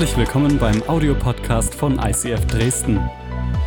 [0.00, 2.98] Herzlich willkommen beim Audiopodcast von ICF Dresden.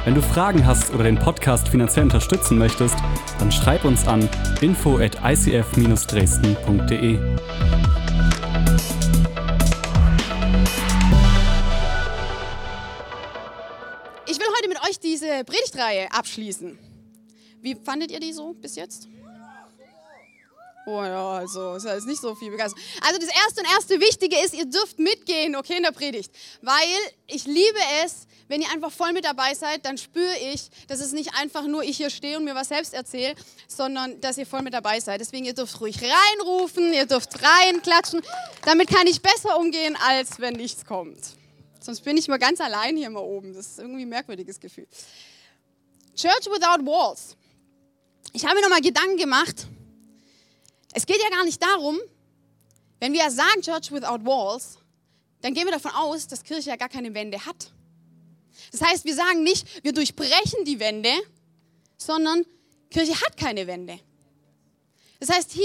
[0.04, 2.96] Wenn du Fragen hast oder den Podcast finanziell unterstützen möchtest,
[3.38, 4.28] dann schreib uns an
[4.60, 7.20] info at icf-dresden.de.
[14.26, 16.80] Ich will heute mit euch diese Predigtreihe abschließen.
[17.62, 19.08] Wie fandet ihr die so bis jetzt?
[20.86, 22.82] Oh ja, also ist ja jetzt nicht so viel begeistert.
[23.08, 26.32] Also das erste und erste Wichtige ist, ihr dürft mitgehen, okay, in der Predigt.
[26.62, 26.74] Weil
[27.28, 31.14] ich liebe es, wenn ihr einfach voll mit dabei seid, dann spüre ich, dass es
[31.14, 33.36] nicht einfach nur ich hier stehe und mir was selbst erzähle,
[33.68, 35.22] sondern dass ihr voll mit dabei seid.
[35.22, 38.22] Deswegen, ihr dürft ruhig reinrufen, ihr dürft reinklatschen.
[38.66, 41.20] Damit kann ich besser umgehen, als wenn nichts kommt.
[41.80, 43.54] Sonst bin ich mal ganz allein hier mal oben.
[43.54, 44.88] Das ist irgendwie ein merkwürdiges Gefühl.
[46.16, 47.36] Church without walls.
[48.34, 49.68] Ich habe mir nochmal Gedanken gemacht.
[50.94, 52.00] Es geht ja gar nicht darum,
[53.00, 54.78] wenn wir sagen Church without walls,
[55.42, 57.72] dann gehen wir davon aus, dass Kirche ja gar keine Wände hat.
[58.72, 61.12] Das heißt, wir sagen nicht, wir durchbrechen die Wände,
[61.98, 62.46] sondern
[62.90, 64.00] Kirche hat keine Wände.
[65.20, 65.64] Das heißt, hier,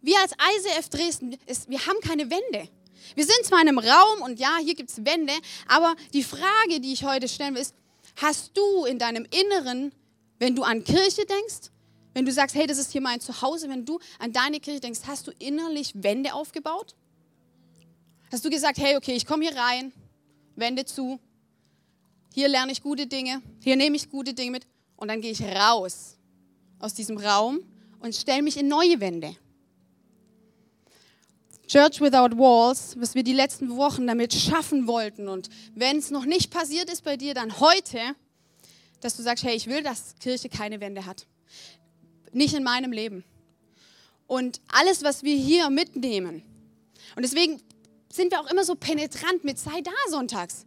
[0.00, 2.68] wir als ICF Dresden, ist, wir haben keine Wände.
[3.14, 5.32] Wir sind zwar in einem Raum und ja, hier gibt es Wände,
[5.68, 7.74] aber die Frage, die ich heute stellen will, ist,
[8.16, 9.92] hast du in deinem Inneren,
[10.38, 11.70] wenn du an Kirche denkst,
[12.16, 15.00] wenn du sagst, hey, das ist hier mein Zuhause, wenn du an deine Kirche denkst,
[15.06, 16.94] hast du innerlich Wände aufgebaut?
[18.32, 19.92] Hast du gesagt, hey, okay, ich komme hier rein,
[20.54, 21.20] Wände zu,
[22.32, 25.42] hier lerne ich gute Dinge, hier nehme ich gute Dinge mit und dann gehe ich
[25.42, 26.16] raus
[26.78, 27.60] aus diesem Raum
[28.00, 29.36] und stelle mich in neue Wände.
[31.66, 35.28] Church Without Walls, was wir die letzten Wochen damit schaffen wollten.
[35.28, 38.00] Und wenn es noch nicht passiert ist bei dir, dann heute,
[39.02, 41.26] dass du sagst, hey, ich will, dass Kirche keine Wände hat.
[42.36, 43.24] Nicht in meinem Leben.
[44.26, 46.42] Und alles, was wir hier mitnehmen.
[47.16, 47.62] Und deswegen
[48.12, 50.66] sind wir auch immer so penetrant mit sei da sonntags.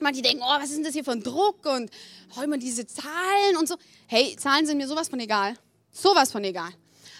[0.00, 1.90] Manche denken, oh, was ist denn das hier für ein Druck und
[2.38, 3.76] oh, immer diese Zahlen und so.
[4.06, 5.58] Hey, Zahlen sind mir sowas von egal.
[5.92, 6.70] Sowas von egal.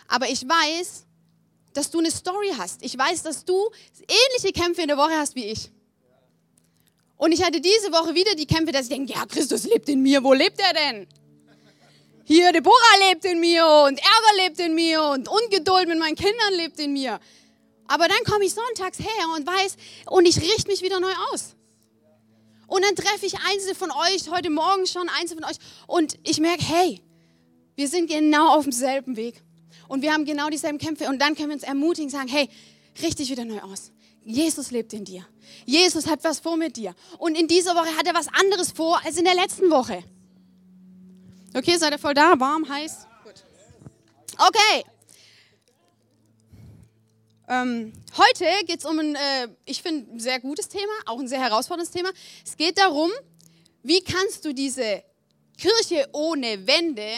[0.08, 1.04] Aber ich weiß,
[1.74, 2.82] dass du eine Story hast.
[2.82, 3.70] Ich weiß, dass du
[4.08, 5.70] ähnliche Kämpfe in der Woche hast wie ich.
[7.18, 10.00] Und ich hatte diese Woche wieder die Kämpfe, dass ich denke, ja, Christus lebt in
[10.00, 10.24] mir.
[10.24, 11.06] Wo lebt er denn?
[12.28, 16.54] Hier, Deborah lebt in mir und Ärger lebt in mir und Ungeduld mit meinen Kindern
[16.54, 17.20] lebt in mir.
[17.86, 19.76] Aber dann komme ich sonntags her und weiß,
[20.06, 21.54] und ich richte mich wieder neu aus.
[22.66, 26.40] Und dann treffe ich einzelne von euch, heute Morgen schon einzelne von euch, und ich
[26.40, 27.00] merke, hey,
[27.76, 29.44] wir sind genau auf demselben Weg.
[29.86, 31.06] Und wir haben genau dieselben Kämpfe.
[31.06, 32.48] Und dann können wir uns ermutigen, sagen, hey,
[33.02, 33.92] richte dich wieder neu aus.
[34.24, 35.24] Jesus lebt in dir.
[35.64, 36.96] Jesus hat was vor mit dir.
[37.18, 40.02] Und in dieser Woche hat er was anderes vor als in der letzten Woche.
[41.56, 42.38] Okay, seid ihr voll da?
[42.38, 43.06] Warm, heiß?
[43.24, 43.42] Gut.
[44.36, 44.84] Okay.
[47.48, 51.28] Ähm, heute geht es um ein, äh, ich finde, ein sehr gutes Thema, auch ein
[51.28, 52.10] sehr herausforderndes Thema.
[52.44, 53.10] Es geht darum,
[53.82, 55.02] wie kannst du diese
[55.56, 57.08] Kirche ohne Wände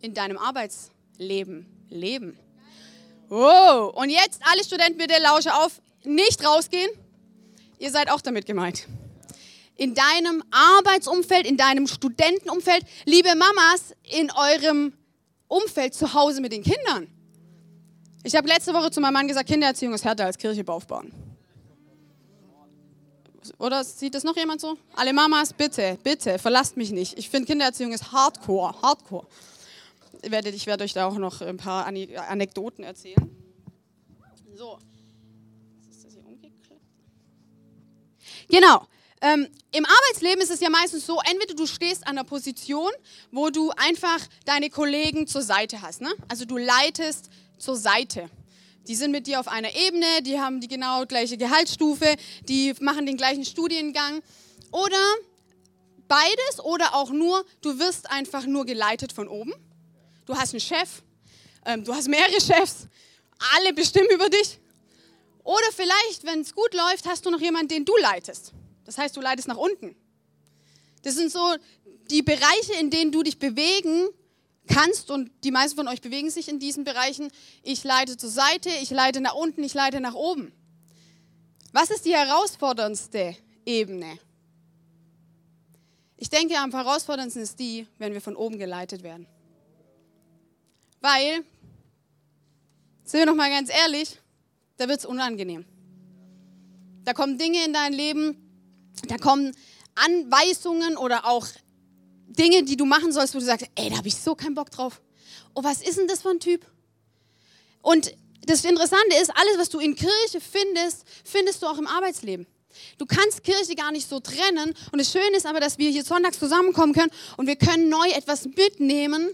[0.00, 2.38] in deinem Arbeitsleben leben?
[3.28, 6.90] Wow, und jetzt alle Studenten bitte lausche auf, nicht rausgehen.
[7.78, 8.86] Ihr seid auch damit gemeint
[9.82, 14.92] in deinem Arbeitsumfeld, in deinem Studentenumfeld, liebe Mamas, in eurem
[15.48, 17.08] Umfeld zu Hause mit den Kindern.
[18.22, 21.12] Ich habe letzte Woche zu meinem Mann gesagt, Kindererziehung ist härter als Kirche aufbauen.
[23.58, 24.78] Oder sieht das noch jemand so?
[24.94, 27.18] Alle Mamas, bitte, bitte, verlasst mich nicht.
[27.18, 29.26] Ich finde Kindererziehung ist Hardcore, Hardcore.
[30.22, 33.36] Ich werde, ich werde euch da auch noch ein paar Anekdoten erzählen.
[34.54, 34.78] So.
[38.48, 38.86] Genau.
[39.24, 42.90] Ähm, Im Arbeitsleben ist es ja meistens so, entweder du stehst an einer Position,
[43.30, 46.00] wo du einfach deine Kollegen zur Seite hast.
[46.00, 46.12] Ne?
[46.28, 48.28] Also du leitest zur Seite.
[48.88, 52.16] Die sind mit dir auf einer Ebene, die haben die genau gleiche Gehaltsstufe,
[52.48, 54.22] die machen den gleichen Studiengang.
[54.72, 55.00] Oder
[56.08, 59.54] beides oder auch nur, du wirst einfach nur geleitet von oben.
[60.26, 61.02] Du hast einen Chef,
[61.64, 62.88] ähm, du hast mehrere Chefs,
[63.54, 64.58] alle bestimmen über dich.
[65.44, 68.52] Oder vielleicht, wenn es gut läuft, hast du noch jemanden, den du leitest.
[68.92, 69.96] Das heißt, du leitest nach unten.
[71.02, 71.56] Das sind so
[72.10, 74.06] die Bereiche, in denen du dich bewegen
[74.66, 77.30] kannst und die meisten von euch bewegen sich in diesen Bereichen.
[77.62, 80.52] Ich leite zur Seite, ich leite nach unten, ich leite nach oben.
[81.72, 83.34] Was ist die herausforderndste
[83.64, 84.18] Ebene?
[86.18, 89.26] Ich denke, am herausforderndsten ist die, wenn wir von oben geleitet werden.
[91.00, 91.44] Weil,
[93.04, 94.18] sind wir noch mal ganz ehrlich,
[94.76, 95.64] da wird es unangenehm.
[97.04, 98.41] Da kommen Dinge in dein Leben,
[99.08, 99.54] da kommen
[99.94, 101.46] Anweisungen oder auch
[102.26, 104.70] Dinge, die du machen sollst, wo du sagst, ey, da habe ich so keinen Bock
[104.70, 105.02] drauf.
[105.54, 106.66] Oh, was ist denn das für ein Typ?
[107.82, 108.14] Und
[108.46, 112.46] das Interessante ist, alles, was du in Kirche findest, findest du auch im Arbeitsleben.
[112.96, 114.74] Du kannst Kirche gar nicht so trennen.
[114.92, 118.08] Und das Schöne ist aber, dass wir hier sonntags zusammenkommen können und wir können neu
[118.08, 119.30] etwas mitnehmen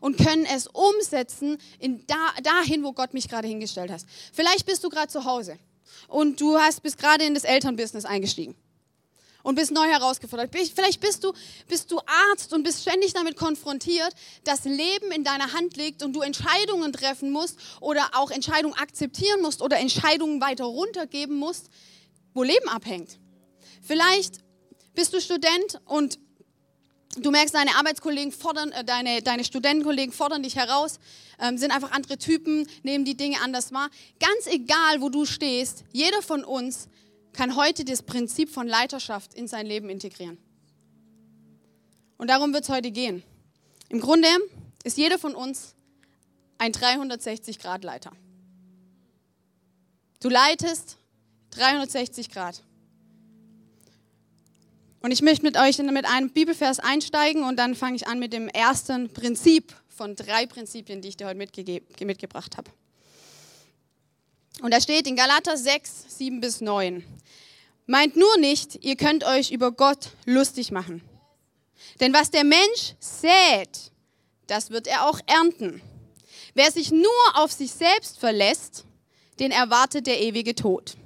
[0.00, 4.02] und können es umsetzen in da, dahin, wo Gott mich gerade hingestellt hat.
[4.32, 5.58] Vielleicht bist du gerade zu Hause
[6.08, 8.54] und du hast bist gerade in das Elternbusiness eingestiegen
[9.42, 10.50] und bist neu herausgefordert.
[10.52, 11.32] Vielleicht bist du,
[11.68, 11.98] bist du
[12.30, 16.92] Arzt und bist ständig damit konfrontiert, dass Leben in deiner Hand liegt und du Entscheidungen
[16.92, 21.68] treffen musst oder auch Entscheidungen akzeptieren musst oder Entscheidungen weiter runtergeben musst,
[22.34, 23.18] wo Leben abhängt.
[23.82, 24.38] Vielleicht
[24.94, 26.18] bist du Student und
[27.16, 30.98] du merkst, deine Arbeitskollegen fordern, äh, deine, deine Studentenkollegen fordern dich heraus,
[31.40, 33.90] ähm, sind einfach andere Typen, nehmen die Dinge anders wahr.
[34.20, 36.88] Ganz egal, wo du stehst, jeder von uns
[37.32, 40.38] kann heute das Prinzip von Leiterschaft in sein Leben integrieren.
[42.18, 43.22] Und darum wird es heute gehen.
[43.88, 44.28] Im Grunde
[44.84, 45.74] ist jeder von uns
[46.58, 48.12] ein 360-Grad-Leiter.
[50.20, 50.98] Du leitest
[51.50, 52.62] 360 Grad.
[55.00, 58.32] Und ich möchte mit euch mit einem Bibelvers einsteigen und dann fange ich an mit
[58.32, 62.70] dem ersten Prinzip von drei Prinzipien, die ich dir heute mitge mitgebracht habe.
[64.60, 67.02] Und da steht in Galater 6, 7 bis 9.
[67.86, 71.02] Meint nur nicht, ihr könnt euch über Gott lustig machen.
[72.00, 73.92] Denn was der Mensch sät,
[74.46, 75.82] das wird er auch ernten.
[76.54, 78.84] Wer sich nur auf sich selbst verlässt,
[79.38, 80.96] den erwartet der ewige Tod.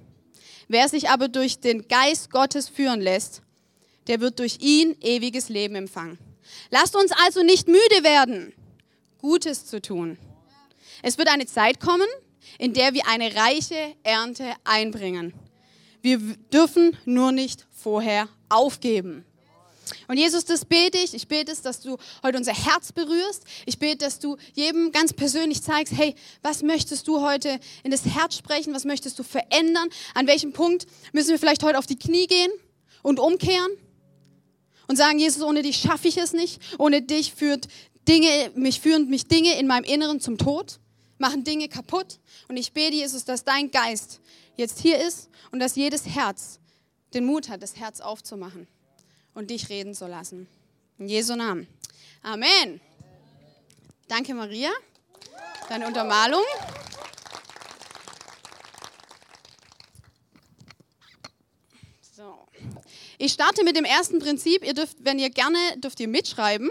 [0.68, 3.42] Wer sich aber durch den Geist Gottes führen lässt,
[4.08, 6.18] der wird durch ihn ewiges Leben empfangen.
[6.70, 8.52] Lasst uns also nicht müde werden,
[9.18, 10.18] Gutes zu tun.
[11.02, 12.08] Es wird eine Zeit kommen,
[12.58, 15.32] in der wir eine reiche Ernte einbringen.
[16.06, 16.18] Wir
[16.52, 19.24] dürfen nur nicht vorher aufgeben.
[20.06, 21.14] Und Jesus, das bete ich.
[21.14, 23.42] Ich bete es, dass du heute unser Herz berührst.
[23.66, 28.04] Ich bete, dass du jedem ganz persönlich zeigst, hey, was möchtest du heute in das
[28.04, 28.72] Herz sprechen?
[28.72, 29.88] Was möchtest du verändern?
[30.14, 32.52] An welchem Punkt müssen wir vielleicht heute auf die Knie gehen
[33.02, 33.72] und umkehren?
[34.86, 36.62] Und sagen, Jesus, ohne dich schaffe ich es nicht.
[36.78, 37.66] Ohne dich führt
[38.06, 40.78] Dinge, mich führen mich Dinge in meinem Inneren zum Tod,
[41.18, 42.20] machen Dinge kaputt.
[42.46, 44.20] Und ich bete, Jesus, dass dein Geist
[44.56, 46.58] jetzt hier ist und dass jedes Herz
[47.14, 48.66] den Mut hat, das Herz aufzumachen
[49.34, 50.48] und dich reden zu lassen.
[50.98, 51.68] In Jesu Namen.
[52.22, 52.80] Amen.
[54.08, 54.70] Danke, Maria.
[55.68, 56.42] Deine Untermalung.
[62.00, 62.48] So.
[63.18, 64.64] Ich starte mit dem ersten Prinzip.
[64.64, 66.70] Ihr dürft, wenn ihr gerne, dürft ihr mitschreiben.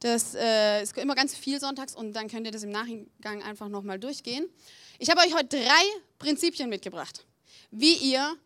[0.00, 3.68] Das äh, ist immer ganz viel sonntags und dann könnt ihr das im Nachgang einfach
[3.68, 4.46] nochmal durchgehen.
[4.98, 5.84] Ich habe euch heute drei
[6.18, 7.24] Prinzipien mitgebracht,
[7.70, 8.36] wie ihr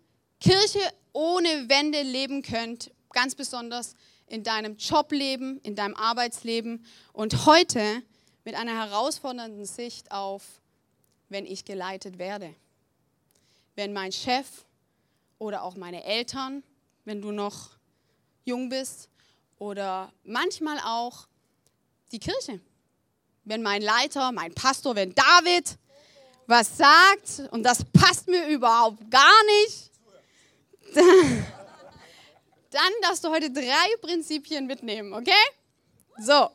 [0.40, 0.80] Kirche
[1.12, 3.94] ohne Wände leben könnt, ganz besonders
[4.26, 8.02] in deinem Jobleben, in deinem Arbeitsleben und heute
[8.44, 10.60] mit einer herausfordernden Sicht auf,
[11.28, 12.54] wenn ich geleitet werde.
[13.74, 14.46] Wenn mein Chef
[15.38, 16.62] oder auch meine Eltern,
[17.04, 17.70] wenn du noch
[18.44, 19.10] jung bist,
[19.60, 21.28] oder manchmal auch
[22.12, 22.60] die Kirche.
[23.44, 25.78] Wenn mein Leiter, mein Pastor, wenn David
[26.46, 29.90] was sagt und das passt mir überhaupt gar nicht,
[32.70, 35.32] dann darfst du heute drei Prinzipien mitnehmen, okay?
[36.18, 36.50] So.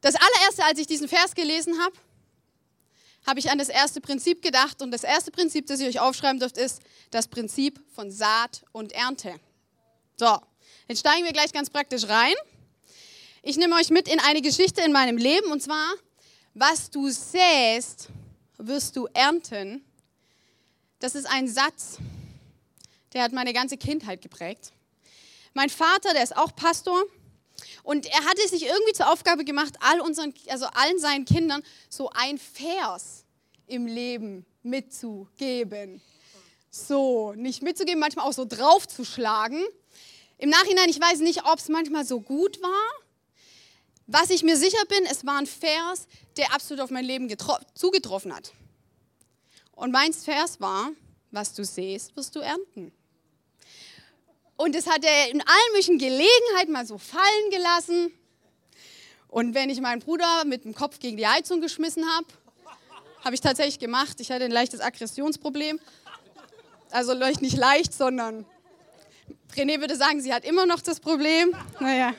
[0.00, 1.94] Das allererste, als ich diesen Vers gelesen habe,
[3.26, 4.80] habe ich an das erste Prinzip gedacht.
[4.80, 6.80] Und das erste Prinzip, das ihr euch aufschreiben dürft, ist
[7.10, 9.38] das Prinzip von Saat und Ernte.
[10.16, 10.38] So,
[10.90, 12.34] jetzt steigen wir gleich ganz praktisch rein.
[13.42, 15.52] Ich nehme euch mit in eine Geschichte in meinem Leben.
[15.52, 15.94] Und zwar,
[16.52, 18.08] was du säst,
[18.58, 19.84] wirst du ernten.
[20.98, 21.98] Das ist ein Satz,
[23.12, 24.72] der hat meine ganze Kindheit geprägt.
[25.54, 27.00] Mein Vater, der ist auch Pastor.
[27.84, 32.10] Und er hatte sich irgendwie zur Aufgabe gemacht, all unseren, also allen seinen Kindern so
[32.10, 33.24] ein Vers
[33.68, 36.02] im Leben mitzugeben.
[36.68, 39.64] So, nicht mitzugeben, manchmal auch so draufzuschlagen.
[40.40, 42.90] Im Nachhinein, ich weiß nicht, ob es manchmal so gut war.
[44.06, 47.28] Was ich mir sicher bin, es war ein Vers, der absolut auf mein Leben
[47.74, 48.52] zugetroffen hat.
[49.72, 50.92] Und mein Vers war,
[51.30, 52.90] was du siehst, wirst du ernten.
[54.56, 58.10] Und das hat er in allen möglichen Gelegenheiten mal so fallen gelassen.
[59.28, 62.26] Und wenn ich meinen Bruder mit dem Kopf gegen die Heizung geschmissen habe,
[63.22, 64.18] habe ich tatsächlich gemacht.
[64.20, 65.78] Ich hatte ein leichtes Aggressionsproblem.
[66.90, 68.46] Also nicht leicht, sondern
[69.56, 71.54] René würde sagen, sie hat immer noch das Problem.
[71.80, 72.14] Naja,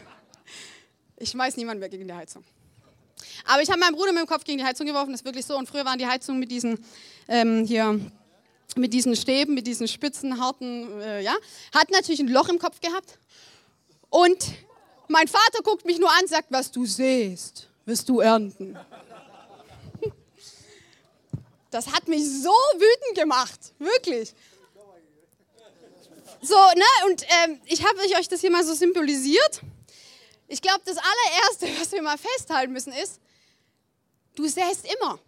[1.18, 2.44] ich schmeiß niemanden mehr gegen die Heizung.
[3.46, 5.46] Aber ich habe meinen Bruder mit dem Kopf gegen die Heizung geworfen, das ist wirklich
[5.46, 5.58] so.
[5.58, 6.84] Und früher waren die Heizungen mit diesen
[7.27, 8.00] ähm, hier
[8.77, 11.36] mit diesen Stäben, mit diesen spitzen, harten, äh, ja,
[11.74, 13.20] hat natürlich ein Loch im Kopf gehabt.
[14.10, 14.53] Und
[15.08, 18.77] mein Vater guckt mich nur an, sagt, was du siehst, wirst du ernten.
[21.70, 24.34] Das hat mich so wütend gemacht, wirklich.
[26.41, 29.62] So, ne, und ähm, ich habe euch das hier mal so symbolisiert.
[30.48, 33.19] Ich glaube, das allererste, was wir mal festhalten müssen, ist,
[34.36, 35.19] du säst immer.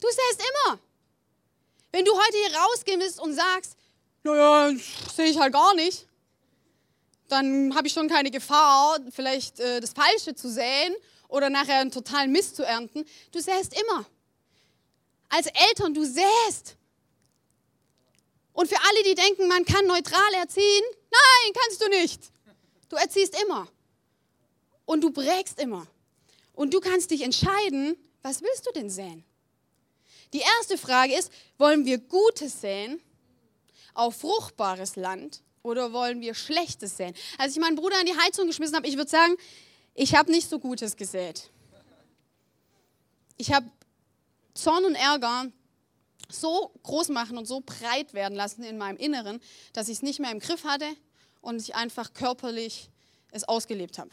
[0.00, 0.78] Du säst immer.
[1.92, 3.76] Wenn du heute hier rausgehen willst und sagst,
[4.22, 4.72] naja,
[5.14, 6.06] sehe ich halt gar nicht,
[7.28, 10.94] dann habe ich schon keine Gefahr, vielleicht äh, das Falsche zu säen
[11.28, 13.06] oder nachher einen totalen Mist zu ernten.
[13.32, 14.04] Du säst immer.
[15.30, 16.76] Als Eltern, du säst.
[18.60, 22.20] Und für alle, die denken, man kann neutral erziehen, nein, kannst du nicht.
[22.90, 23.66] Du erziehst immer.
[24.84, 25.86] Und du prägst immer.
[26.52, 29.24] Und du kannst dich entscheiden, was willst du denn säen?
[30.34, 33.00] Die erste Frage ist, wollen wir Gutes säen
[33.94, 37.14] auf fruchtbares Land oder wollen wir Schlechtes säen?
[37.38, 39.38] Als ich meinen Bruder in die Heizung geschmissen habe, ich würde sagen,
[39.94, 41.48] ich habe nicht so Gutes gesät.
[43.38, 43.70] Ich habe
[44.52, 45.50] Zorn und Ärger
[46.32, 49.40] so groß machen und so breit werden lassen in meinem Inneren,
[49.72, 50.86] dass ich es nicht mehr im Griff hatte
[51.40, 52.90] und ich einfach körperlich
[53.30, 54.10] es ausgelebt habe.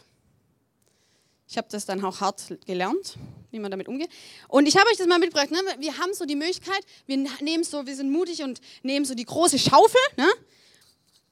[1.50, 3.16] Ich habe das dann auch hart gelernt,
[3.52, 4.10] wie man damit umgeht.
[4.50, 5.50] Und ich habe euch das mal mitgebracht.
[5.50, 5.60] Ne?
[5.80, 9.24] Wir haben so die Möglichkeit, wir nehmen so, wir sind mutig und nehmen so die
[9.24, 10.28] große Schaufel ne?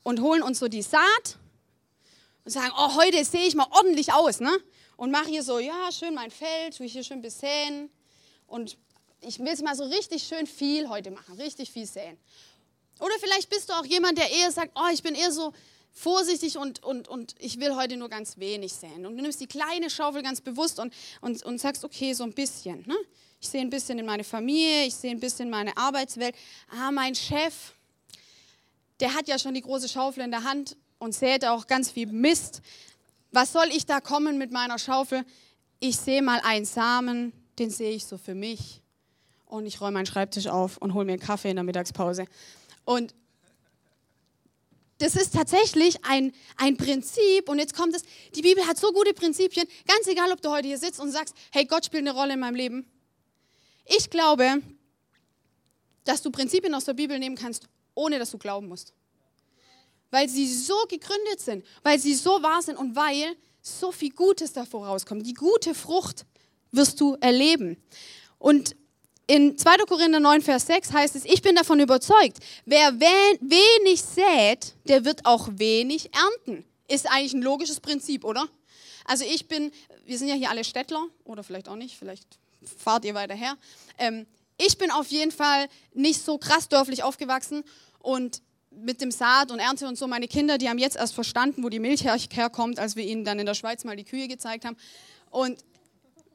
[0.03, 1.37] und holen uns so die Saat
[2.45, 4.39] und sagen, oh, heute sehe ich mal ordentlich aus.
[4.39, 4.55] Ne?
[4.95, 7.89] Und mache hier so, ja, schön mein Feld, tue ich hier schön besäen
[8.47, 8.77] und
[9.21, 12.17] ich will es mal so richtig schön viel heute machen, richtig viel säen.
[12.99, 15.51] Oder vielleicht bist du auch jemand, der eher sagt, oh, ich bin eher so
[15.91, 19.05] vorsichtig und, und, und ich will heute nur ganz wenig säen.
[19.05, 22.33] Und du nimmst die kleine Schaufel ganz bewusst und, und, und sagst, okay, so ein
[22.33, 22.83] bisschen.
[22.85, 22.95] Ne?
[23.41, 26.35] Ich sehe ein bisschen in meine Familie, ich sehe ein bisschen in meine Arbeitswelt.
[26.69, 27.73] Ah, mein Chef,
[28.99, 32.07] der hat ja schon die große Schaufel in der Hand und sät auch ganz viel
[32.07, 32.61] Mist.
[33.31, 35.25] Was soll ich da kommen mit meiner Schaufel?
[35.79, 38.81] Ich sehe mal einen Samen, den sehe ich so für mich
[39.45, 42.25] und ich räume meinen Schreibtisch auf und hole mir einen Kaffee in der Mittagspause.
[42.83, 43.13] Und
[44.97, 49.13] das ist tatsächlich ein, ein Prinzip und jetzt kommt es, die Bibel hat so gute
[49.13, 52.33] Prinzipien, ganz egal, ob du heute hier sitzt und sagst, hey, Gott spielt eine Rolle
[52.33, 52.89] in meinem Leben.
[53.85, 54.61] Ich glaube,
[56.05, 58.93] dass du Prinzipien aus der Bibel nehmen kannst, ohne dass du glauben musst.
[60.11, 64.53] Weil sie so gegründet sind, weil sie so wahr sind und weil so viel Gutes
[64.53, 65.25] davor rauskommt.
[65.25, 66.25] Die gute Frucht
[66.71, 67.77] wirst du erleben.
[68.37, 68.75] Und
[69.27, 69.77] in 2.
[69.87, 75.25] Korinther 9, Vers 6 heißt es, ich bin davon überzeugt, wer wenig sät, der wird
[75.25, 76.63] auch wenig ernten.
[76.87, 78.47] Ist eigentlich ein logisches Prinzip, oder?
[79.05, 79.71] Also ich bin,
[80.05, 82.27] wir sind ja hier alle Städtler, oder vielleicht auch nicht, vielleicht
[82.77, 83.57] fahrt ihr weiter her.
[83.97, 84.27] Ähm,
[84.57, 87.63] ich bin auf jeden Fall nicht so krass dörflich aufgewachsen
[87.99, 88.41] und
[88.71, 91.69] mit dem Saat und Ernte und so, meine Kinder, die haben jetzt erst verstanden, wo
[91.69, 94.65] die Milch her herkommt, als wir ihnen dann in der Schweiz mal die Kühe gezeigt
[94.65, 94.77] haben.
[95.29, 95.63] Und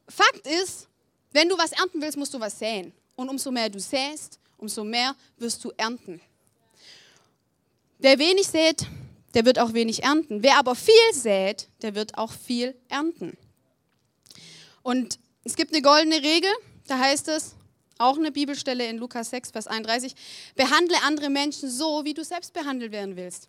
[0.08, 0.88] Fakt ist,
[1.32, 2.92] wenn du was ernten willst, musst du was säen.
[3.16, 6.20] Und umso mehr du säst, umso mehr wirst du ernten.
[7.98, 8.86] Wer wenig sät,
[9.34, 10.42] der wird auch wenig ernten.
[10.42, 13.36] Wer aber viel sät, der wird auch viel ernten.
[14.82, 16.50] Und es gibt eine goldene Regel,
[16.86, 17.54] da heißt es,
[17.98, 20.14] auch eine Bibelstelle in Lukas 6, Vers 31,
[20.56, 23.48] behandle andere Menschen so, wie du selbst behandelt werden willst.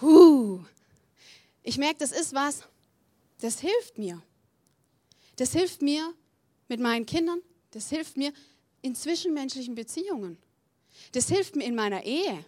[0.00, 0.60] Huh.
[1.62, 2.62] Ich merke, das ist was,
[3.40, 4.22] das hilft mir.
[5.36, 6.14] Das hilft mir,
[6.68, 7.40] mit meinen Kindern,
[7.70, 8.32] das hilft mir
[8.82, 10.38] in zwischenmenschlichen Beziehungen.
[11.12, 12.44] Das hilft mir in meiner Ehe.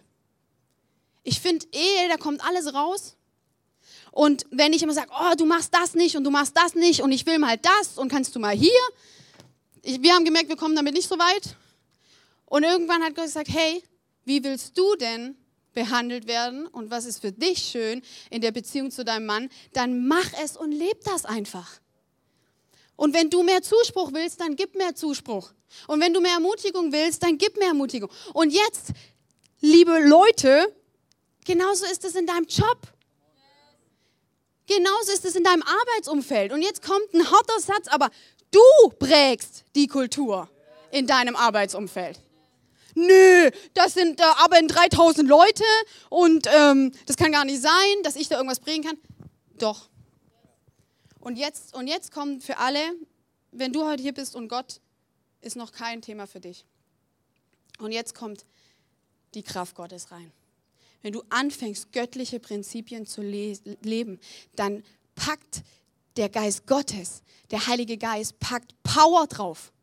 [1.23, 3.15] Ich finde, Ehe, da kommt alles raus.
[4.11, 7.01] Und wenn ich immer sage, oh, du machst das nicht und du machst das nicht
[7.01, 8.71] und ich will mal das und kannst du mal hier.
[9.83, 11.55] Ich, wir haben gemerkt, wir kommen damit nicht so weit.
[12.45, 13.83] Und irgendwann hat Gott gesagt, hey,
[14.25, 15.35] wie willst du denn
[15.73, 19.49] behandelt werden und was ist für dich schön in der Beziehung zu deinem Mann?
[19.73, 21.79] Dann mach es und leb das einfach.
[22.97, 25.53] Und wenn du mehr Zuspruch willst, dann gib mehr Zuspruch.
[25.87, 28.09] Und wenn du mehr Ermutigung willst, dann gib mehr Ermutigung.
[28.33, 28.87] Und jetzt,
[29.61, 30.75] liebe Leute,
[31.45, 32.79] genauso ist es in deinem Job.
[34.65, 36.51] Genauso ist es in deinem Arbeitsumfeld.
[36.51, 38.09] Und jetzt kommt ein harter Satz, aber
[38.51, 40.49] du prägst die Kultur
[40.91, 42.19] in deinem Arbeitsumfeld.
[42.95, 45.63] Nö, das sind, da arbeiten 3000 Leute
[46.09, 48.97] und ähm, das kann gar nicht sein, dass ich da irgendwas prägen kann.
[49.59, 49.87] Doch,
[51.27, 52.79] und jetzt, und jetzt kommt für alle,
[53.51, 54.79] wenn du heute hier bist und Gott
[55.41, 56.63] ist noch kein Thema für dich.
[57.79, 58.45] Und jetzt kommt
[59.33, 60.31] die Kraft Gottes rein.
[61.01, 64.21] Wenn du anfängst, göttliche Prinzipien zu le leben,
[64.55, 65.63] dann packt
[66.15, 69.73] der Geist Gottes, der Heilige Geist, packt Power drauf.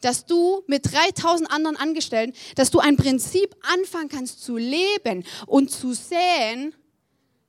[0.00, 5.72] Dass du mit 3000 anderen Angestellten, dass du ein Prinzip anfangen kannst zu leben und
[5.72, 6.72] zu sehen,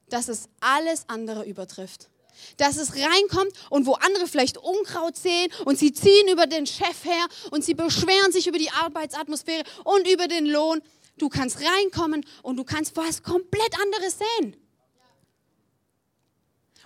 [0.09, 2.09] dass es alles andere übertrifft
[2.57, 7.03] dass es reinkommt und wo andere vielleicht Unkraut sehen und sie ziehen über den Chef
[7.03, 10.81] her und sie beschweren sich über die Arbeitsatmosphäre und über den Lohn.
[11.17, 14.57] Du kannst reinkommen und du kannst was komplett anderes sehen.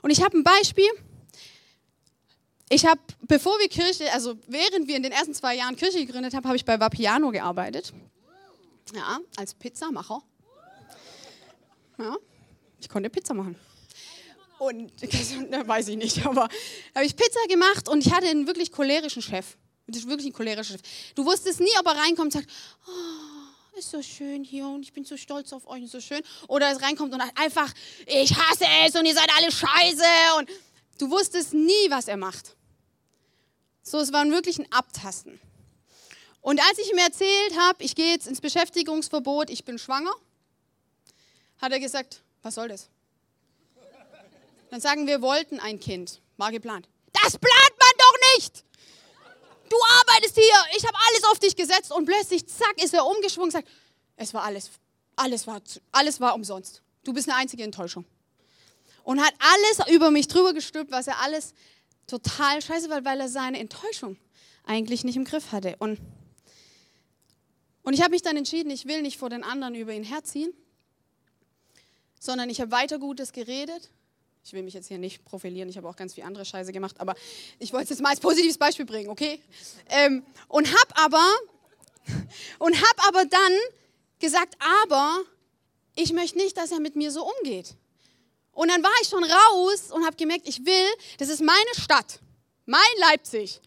[0.02, 0.90] Und ich habe ein Beispiel.
[2.70, 6.36] Ich habe, bevor wir Kirche, also während wir in den ersten zwei Jahren Kirche gegründet
[6.36, 7.92] haben, habe ich bei Vapiano gearbeitet.
[8.94, 10.22] Ja, als Pizzamacher.
[11.98, 12.16] Ja,
[12.80, 13.56] ich konnte Pizza machen.
[14.60, 16.48] Und das weiß ich nicht, aber
[16.94, 19.58] habe ich Pizza gemacht und ich hatte einen wirklich cholerischen Chef.
[19.88, 20.82] Das ist wirklich ein cholerischer Chef.
[21.16, 22.50] Du wusstest nie, ob er reinkommt und sagt,
[22.88, 26.22] oh, ist so schön hier und ich bin so stolz auf euch und so schön.
[26.48, 27.74] Oder es reinkommt und einfach,
[28.06, 30.04] ich hasse es und ihr seid alle scheiße.
[30.38, 30.50] Und
[31.00, 32.56] du wusstest nie, was er macht.
[33.82, 35.40] So, es war wirklich ein Abtasten.
[36.42, 40.14] Und als ich ihm erzählt habe, ich gehe jetzt ins Beschäftigungsverbot, ich bin schwanger,
[41.58, 42.90] hat er gesagt, was soll das?
[44.70, 46.22] Dann sagen wir, wollten ein Kind.
[46.38, 46.88] War geplant.
[47.12, 48.64] Das plant man doch nicht!
[49.70, 53.50] Du arbeitest hier, ich habe alles auf dich gesetzt und plötzlich, zack, ist er umgeschwungen
[53.50, 53.68] und sagt,
[54.16, 54.72] es war alles,
[55.16, 55.62] alles war,
[55.92, 56.82] alles war umsonst.
[57.04, 58.06] Du bist eine einzige Enttäuschung.
[59.04, 61.54] Und hat alles über mich drüber gestülpt, was er alles
[62.08, 64.18] total scheiße war, weil er seine Enttäuschung
[64.66, 65.76] eigentlich nicht im Griff hatte.
[65.78, 66.00] Und,
[67.84, 70.52] und ich habe mich dann entschieden, ich will nicht vor den anderen über ihn herziehen,
[72.20, 73.90] sondern ich habe weiter Gutes geredet
[74.50, 77.00] ich will mich jetzt hier nicht profilieren, ich habe auch ganz viel andere Scheiße gemacht,
[77.00, 77.14] aber
[77.60, 79.40] ich wollte es jetzt mal als positives Beispiel bringen, okay?
[79.90, 81.24] Ähm, und habe aber,
[82.58, 83.54] und hab aber dann
[84.18, 84.56] gesagt,
[84.88, 85.20] aber
[85.96, 87.76] ich möchte nicht, dass er mit mir so umgeht.
[88.54, 90.88] Und dann war ich schon raus und habe gemerkt, ich will,
[91.20, 92.20] das ist meine Stadt,
[92.66, 93.62] mein Leipzig.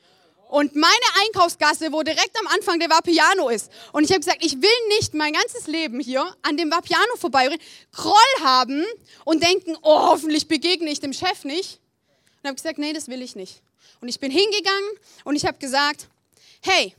[0.53, 3.73] Und meine Einkaufsgasse, wo direkt am Anfang der Vapiano ist.
[3.93, 7.59] Und ich habe gesagt, ich will nicht mein ganzes Leben hier an dem Vapiano vorbeirennen,
[7.91, 8.85] Kroll haben
[9.25, 11.81] und denken, oh, hoffentlich begegne ich dem Chef nicht.
[12.43, 13.63] Und habe gesagt, nee, das will ich nicht.
[14.03, 14.91] Und ich bin hingegangen
[15.25, 16.09] und ich habe gesagt,
[16.61, 16.95] hey,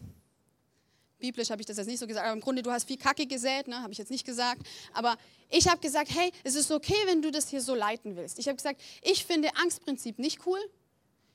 [1.19, 3.27] biblisch habe ich das jetzt nicht so gesagt, aber im Grunde, du hast viel Kacke
[3.27, 3.83] gesät, ne?
[3.83, 4.63] habe ich jetzt nicht gesagt.
[4.93, 5.15] Aber
[5.51, 8.39] ich habe gesagt, hey, es ist okay, wenn du das hier so leiten willst.
[8.39, 10.57] Ich habe gesagt, ich finde Angstprinzip nicht cool.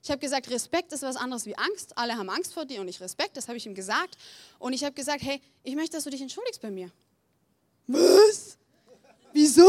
[0.03, 1.97] Ich habe gesagt, Respekt ist was anderes wie Angst.
[1.97, 4.17] Alle haben Angst vor dir und ich Respekt, das habe ich ihm gesagt.
[4.59, 6.91] Und ich habe gesagt, hey, ich möchte, dass du dich entschuldigst bei mir.
[7.87, 8.57] Was?
[9.33, 9.69] Wieso?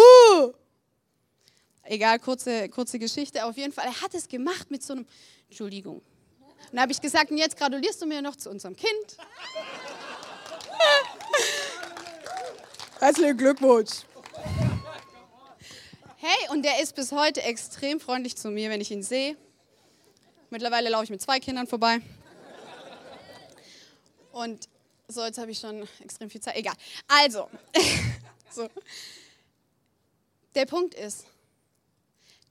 [1.84, 3.44] Egal, kurze, kurze Geschichte.
[3.46, 5.08] Auf jeden Fall, er hat es gemacht mit so einem
[5.48, 5.98] Entschuldigung.
[5.98, 9.18] Und dann habe ich gesagt, und jetzt gratulierst du mir noch zu unserem Kind.
[13.00, 14.02] Herzlichen Glückwunsch.
[16.18, 19.38] Hey, und der ist bis heute extrem freundlich zu mir, wenn ich ihn sehe.
[20.50, 22.02] Mittlerweile laufe ich mit zwei Kindern vorbei.
[24.32, 24.68] Und
[25.08, 26.56] so, jetzt habe ich schon extrem viel Zeit.
[26.56, 26.76] Egal.
[27.08, 27.50] Also,
[28.52, 28.68] so.
[30.56, 31.26] der Punkt ist,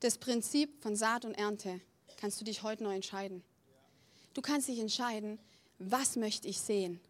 [0.01, 1.81] das Prinzip von Saat und Ernte
[2.17, 3.43] kannst du dich heute neu entscheiden.
[4.35, 5.39] Du kannst dich entscheiden,
[5.79, 7.01] was möchte ich sehen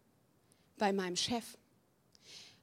[0.77, 1.43] bei meinem Chef?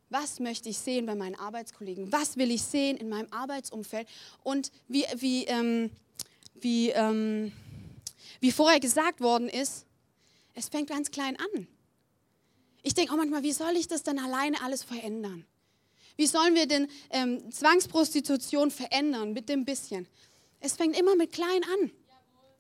[0.09, 2.13] Was möchte ich sehen bei meinen Arbeitskollegen?
[2.13, 4.09] Was will ich sehen in meinem Arbeitsumfeld?
[4.45, 5.91] Und wie, wie, ähm,
[6.55, 7.53] wie, ähm,
[8.41, 9.87] wie vorher gesagt worden ist,
[10.55, 11.69] es fängt ganz klein an.
[12.83, 15.45] Ich denke auch manchmal, wie soll ich das dann alleine alles verändern?
[16.17, 20.07] Wie sollen wir denn ähm, Zwangsprostitution verändern mit dem bisschen?
[20.61, 21.91] Es fängt immer mit klein an.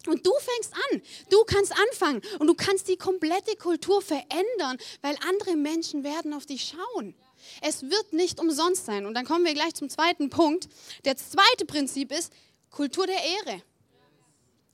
[0.06, 1.02] Und du fängst an.
[1.30, 6.46] Du kannst anfangen und du kannst die komplette Kultur verändern, weil andere Menschen werden auf
[6.46, 7.14] dich schauen.
[7.60, 9.06] Es wird nicht umsonst sein.
[9.06, 10.68] Und dann kommen wir gleich zum zweiten Punkt.
[11.02, 12.32] Das zweite Prinzip ist
[12.70, 13.62] Kultur der Ehre.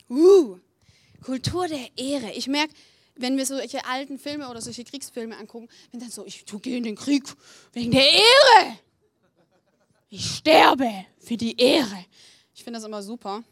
[0.08, 0.58] Uh,
[1.22, 2.32] Kultur der Ehre.
[2.32, 2.74] Ich merke,
[3.14, 6.84] wenn wir solche alten Filme oder solche Kriegsfilme angucken, wenn dann so, ich gehe in
[6.84, 7.24] den Krieg
[7.72, 8.78] wegen der Ehre.
[10.08, 12.04] Ich sterbe für die Ehre.
[12.54, 13.42] Ich finde das immer super.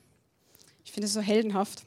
[0.84, 1.82] Ich finde es so heldenhaft.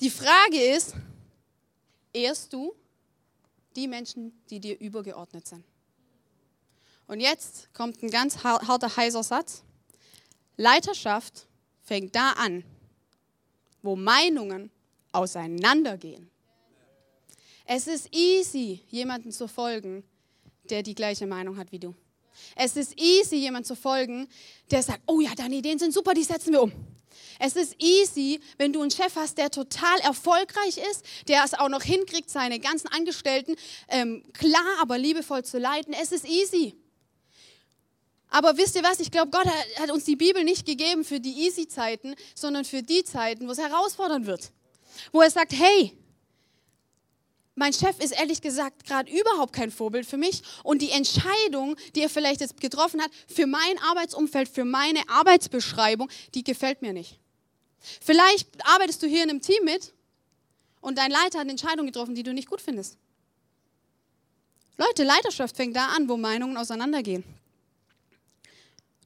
[0.00, 0.94] Die Frage ist,
[2.12, 2.74] ehrst du
[3.76, 5.64] die Menschen, die dir übergeordnet sind?
[7.06, 9.62] Und jetzt kommt ein ganz harter, heißer Satz.
[10.56, 11.46] Leiterschaft
[11.82, 12.64] fängt da an,
[13.82, 14.70] wo Meinungen
[15.12, 16.30] auseinandergehen.
[17.64, 20.04] Es ist easy, jemanden zu folgen,
[20.70, 21.94] der die gleiche Meinung hat wie du.
[22.56, 24.28] Es ist easy, jemanden zu folgen,
[24.70, 26.72] der sagt, oh ja, deine Ideen sind super, die setzen wir um.
[27.38, 31.68] Es ist easy, wenn du einen Chef hast, der total erfolgreich ist, der es auch
[31.68, 33.56] noch hinkriegt, seine ganzen Angestellten
[33.88, 35.92] ähm, klar, aber liebevoll zu leiten.
[35.92, 36.74] Es ist easy.
[38.32, 38.98] Aber wisst ihr was?
[38.98, 39.46] Ich glaube, Gott
[39.78, 43.58] hat uns die Bibel nicht gegeben für die Easy-Zeiten, sondern für die Zeiten, wo es
[43.58, 44.50] herausfordernd wird.
[45.12, 45.94] Wo er sagt, hey,
[47.54, 52.00] mein Chef ist ehrlich gesagt gerade überhaupt kein Vorbild für mich und die Entscheidung, die
[52.00, 57.20] er vielleicht jetzt getroffen hat für mein Arbeitsumfeld, für meine Arbeitsbeschreibung, die gefällt mir nicht.
[58.00, 59.92] Vielleicht arbeitest du hier in einem Team mit
[60.80, 62.96] und dein Leiter hat eine Entscheidung getroffen, die du nicht gut findest.
[64.78, 67.24] Leute, Leiterschaft fängt da an, wo Meinungen auseinandergehen.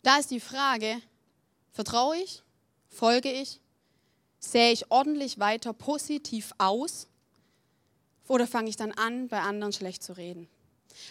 [0.07, 1.03] Da ist die Frage,
[1.73, 2.45] vertraue ich,
[2.88, 3.61] folge ich,
[4.38, 7.09] sähe ich ordentlich weiter positiv aus
[8.29, 10.49] oder fange ich dann an, bei anderen schlecht zu reden?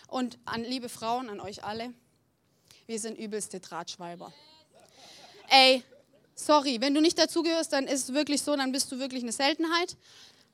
[0.07, 1.93] Und an liebe Frauen, an euch alle,
[2.85, 4.31] wir sind übelste Drahtschweiber.
[5.49, 5.83] Ey,
[6.33, 9.33] sorry, wenn du nicht dazugehörst, dann ist es wirklich so, dann bist du wirklich eine
[9.33, 9.97] Seltenheit.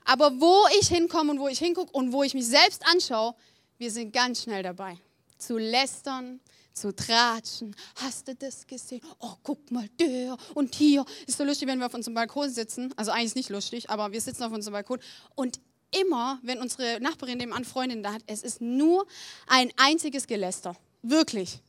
[0.03, 3.35] Aber wo ich hinkomme und wo ich hingucke und wo ich mich selbst anschaue,
[3.77, 4.97] wir sind ganz schnell dabei.
[5.37, 6.39] Zu lästern,
[6.73, 7.75] zu tratschen.
[7.95, 9.01] Hast du das gesehen?
[9.19, 11.05] Oh, guck mal, der und hier.
[11.27, 12.93] Ist so lustig, wenn wir auf unserem Balkon sitzen.
[12.95, 14.99] Also eigentlich nicht lustig, aber wir sitzen auf unserem Balkon.
[15.35, 15.59] Und
[15.91, 19.05] immer, wenn unsere Nachbarin nebenan Freundin da hat, es ist nur
[19.47, 20.75] ein einziges Geläster.
[21.01, 21.59] Wirklich.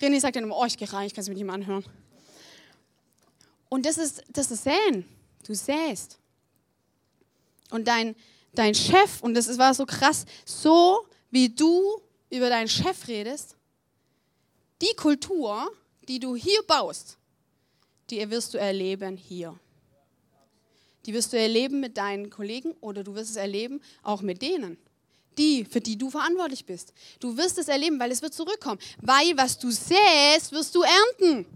[0.00, 1.84] René sagt dann immer, oh, ich gehe rein, ich kann es nicht mehr anhören.
[3.68, 5.04] Und das ist, das ist Säen.
[5.46, 6.18] Du säst.
[7.70, 8.16] Und dein,
[8.54, 13.57] dein Chef, und das war so krass, so wie du über deinen Chef redest,
[14.80, 15.70] die Kultur,
[16.06, 17.16] die du hier baust,
[18.10, 19.58] die wirst du erleben hier.
[21.06, 24.76] Die wirst du erleben mit deinen Kollegen oder du wirst es erleben auch mit denen,
[25.38, 26.92] die, für die du verantwortlich bist.
[27.20, 28.80] Du wirst es erleben, weil es wird zurückkommen.
[29.00, 31.46] Weil was du säst, wirst du ernten.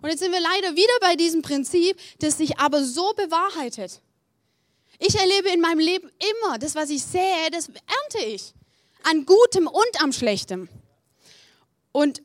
[0.00, 4.00] Und jetzt sind wir leider wieder bei diesem Prinzip, das sich aber so bewahrheitet.
[4.98, 8.52] Ich erlebe in meinem Leben immer, das, was ich sähe, das ernte ich.
[9.04, 10.68] An Gutem und am Schlechtem.
[11.92, 12.22] Und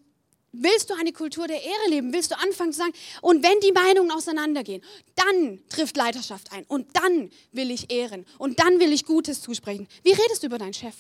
[0.54, 2.14] Willst du eine Kultur der Ehre leben?
[2.14, 4.82] Willst du anfangen zu sagen, und wenn die Meinungen auseinandergehen,
[5.16, 9.88] dann trifft Leiterschaft ein und dann will ich ehren und dann will ich Gutes zusprechen.
[10.04, 10.96] Wie redest du über deinen Chef?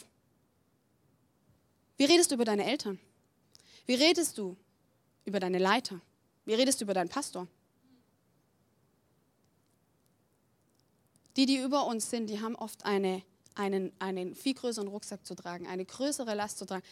[1.97, 2.99] Wie redest du über deine Eltern?
[3.85, 4.55] Wie redest du
[5.25, 5.99] über deine Leiter?
[6.45, 7.47] Wie redest du über deinen Pastor?
[11.37, 13.23] Die, die über uns sind, die haben oft eine,
[13.55, 16.83] einen, einen viel größeren Rucksack zu tragen, eine größere Last zu tragen,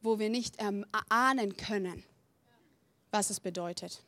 [0.00, 2.02] wo wir nicht erahnen können,
[3.10, 4.02] was es bedeutet.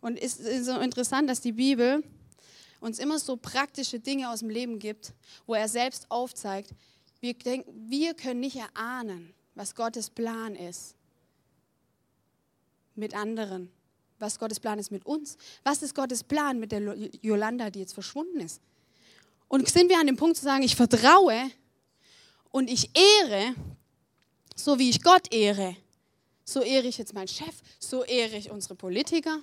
[0.00, 2.02] Und es ist so interessant, dass die Bibel
[2.80, 5.12] uns immer so praktische Dinge aus dem Leben gibt,
[5.46, 6.70] wo er selbst aufzeigt,
[7.20, 10.94] wir, denken, wir können nicht erahnen, was Gottes Plan ist
[12.94, 13.70] mit anderen,
[14.18, 17.94] was Gottes Plan ist mit uns, was ist Gottes Plan mit der Jolanda, die jetzt
[17.94, 18.60] verschwunden ist.
[19.48, 21.50] Und sind wir an dem Punkt zu sagen, ich vertraue
[22.50, 23.54] und ich ehre,
[24.58, 25.76] so wie ich Gott ehre,
[26.44, 29.40] so ehre ich jetzt meinen Chef, so ehre ich unsere Politiker.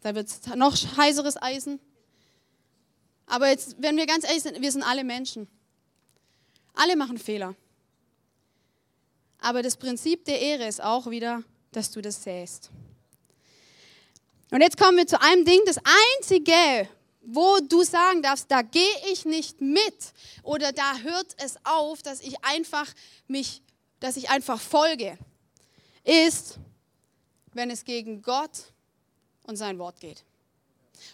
[0.00, 1.78] Da wird es noch heißeres Eisen.
[3.26, 5.48] Aber jetzt, wenn wir ganz ehrlich sind, wir sind alle Menschen.
[6.74, 7.54] Alle machen Fehler.
[9.38, 12.70] Aber das Prinzip der Ehre ist auch wieder, dass du das säst.
[14.50, 15.78] Und jetzt kommen wir zu einem Ding, das
[16.18, 16.88] Einzige,
[17.22, 18.82] wo du sagen darfst, da gehe
[19.12, 22.86] ich nicht mit oder da hört es auf, dass ich einfach
[23.28, 23.62] mich,
[24.00, 25.16] dass ich einfach folge
[26.04, 26.58] ist,
[27.52, 28.72] wenn es gegen Gott
[29.44, 30.24] und sein Wort geht.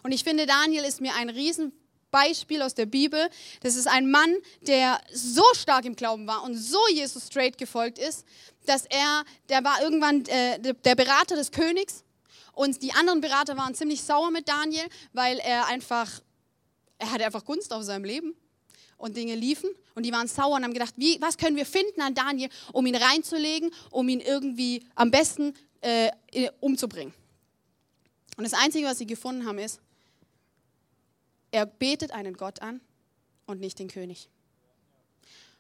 [0.03, 3.29] Und ich finde, Daniel ist mir ein Riesenbeispiel aus der Bibel.
[3.61, 7.99] Das ist ein Mann, der so stark im Glauben war und so Jesus straight gefolgt
[7.99, 8.25] ist,
[8.67, 12.05] dass er, der war irgendwann äh, der Berater des Königs
[12.59, 16.11] und die anderen Berater waren ziemlich sauer mit Daniel, weil er einfach,
[16.99, 18.35] er hatte einfach Gunst auf seinem Leben
[18.97, 19.71] und Dinge liefen.
[19.95, 22.85] Und die waren sauer und haben gedacht, wie, was können wir finden an Daniel, um
[22.85, 26.11] ihn reinzulegen, um ihn irgendwie am besten äh,
[26.59, 27.15] umzubringen.
[28.37, 29.81] Und das Einzige, was sie gefunden haben, ist,
[31.53, 32.81] er betet einen Gott an
[33.47, 34.29] und nicht den König.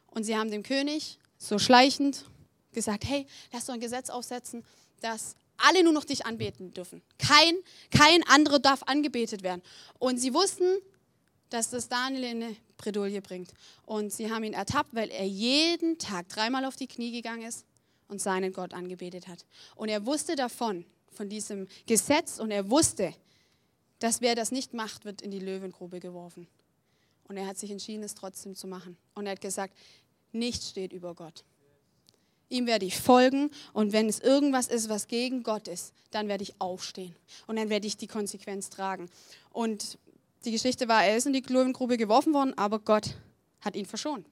[0.09, 2.25] Und sie haben dem König so schleichend
[2.73, 4.65] gesagt, hey, lass doch ein Gesetz aufsetzen,
[5.01, 7.03] dass alle nur noch dich anbeten dürfen.
[7.19, 7.55] Kein,
[7.91, 9.63] kein anderer darf angebetet werden.
[9.99, 10.79] Und sie wussten,
[11.51, 13.53] dass das Daniel in eine Bredouille bringt.
[13.85, 17.65] Und sie haben ihn ertappt, weil er jeden Tag dreimal auf die Knie gegangen ist
[18.09, 19.45] und seinen Gott angebetet hat.
[19.77, 23.15] Und er wusste davon, von diesem Gesetz, und er wusste,
[23.99, 26.47] dass wer das nicht macht, wird in die Löwengrube geworfen.
[27.25, 28.97] Und er hat sich entschieden, es trotzdem zu machen.
[29.15, 29.77] Und er hat gesagt,
[30.33, 31.45] nichts steht über Gott.
[32.51, 36.43] Ihm werde ich folgen und wenn es irgendwas ist, was gegen Gott ist, dann werde
[36.43, 37.15] ich aufstehen
[37.47, 39.11] und dann werde ich die Konsequenz tragen.
[39.51, 39.99] Und
[40.45, 43.17] die Geschichte war, er ist in die Löwengrube geworfen worden, aber Gott
[43.61, 44.27] hat ihn verschont.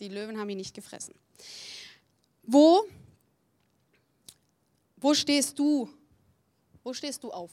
[0.00, 1.14] Die Löwen haben ihn nicht gefressen.
[2.42, 2.84] Wo,
[4.96, 5.88] wo stehst du?
[6.84, 7.50] Wo stehst du auf?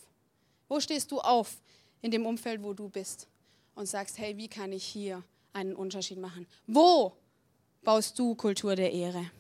[0.68, 1.62] Wo stehst du auf
[2.02, 3.28] in dem Umfeld, wo du bist
[3.76, 6.46] und sagst, hey, wie kann ich hier einen Unterschied machen?
[6.68, 7.13] Wo
[7.84, 9.32] baust du Kultur der Ehre?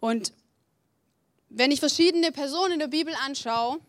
[0.00, 0.32] Und
[1.48, 3.80] wenn ich verschiedene Personen in der Bibel anschaue,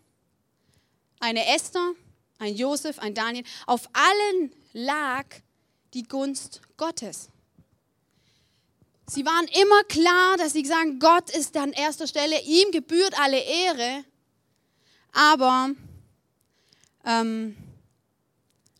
[1.20, 1.92] eine Esther,
[2.38, 5.26] ein Josef, ein Daniel, auf allen lag
[5.94, 7.28] die Gunst Gottes.
[9.06, 13.40] Sie waren immer klar, dass sie sagen, Gott ist an erster Stelle, ihm gebührt alle
[13.40, 14.04] Ehre.
[15.12, 15.70] Aber,
[17.04, 17.56] ähm,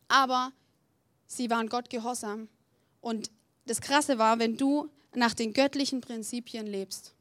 [0.06, 0.52] aber
[1.26, 2.48] sie waren Gott gehorsam.
[3.00, 3.30] Und
[3.66, 7.12] das Krasse war, wenn du nach den göttlichen Prinzipien lebst,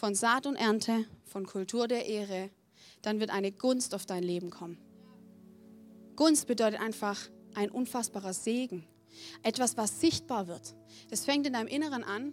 [0.00, 2.48] von Saat und Ernte, von Kultur der Ehre,
[3.02, 4.78] dann wird eine Gunst auf dein Leben kommen.
[6.16, 7.18] Gunst bedeutet einfach
[7.54, 8.86] ein unfassbarer Segen.
[9.42, 10.74] Etwas, was sichtbar wird.
[11.10, 12.32] Das fängt in deinem Inneren an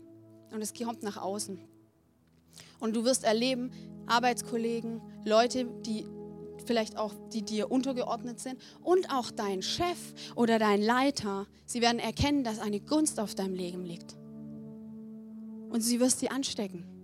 [0.53, 1.59] und es kommt nach außen.
[2.79, 3.71] Und du wirst erleben,
[4.05, 6.05] Arbeitskollegen, Leute, die
[6.65, 9.97] vielleicht auch, die dir untergeordnet sind und auch dein Chef
[10.35, 14.15] oder dein Leiter, sie werden erkennen, dass eine Gunst auf deinem Leben liegt.
[15.69, 16.96] Und sie wirst sie anstecken.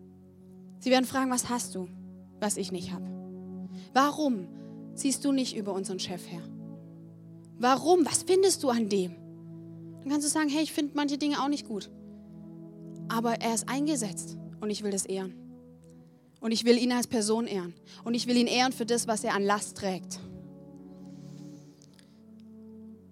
[0.84, 1.88] Sie werden fragen, was hast du,
[2.41, 3.06] was ich nicht habe?
[3.93, 4.50] Warum
[4.96, 6.41] ziehst du nicht über unseren Chef her?
[7.58, 8.06] Warum?
[8.06, 9.15] Was findest du an dem?
[10.02, 11.89] Dann kannst du sagen, hey, ich finde manche Dinge auch nicht gut.
[13.08, 15.34] Aber er ist eingesetzt und ich will das ehren.
[16.41, 17.74] Und ich will ihn als Person ehren.
[18.04, 20.19] Und ich will ihn ehren für das, was er an Last trägt.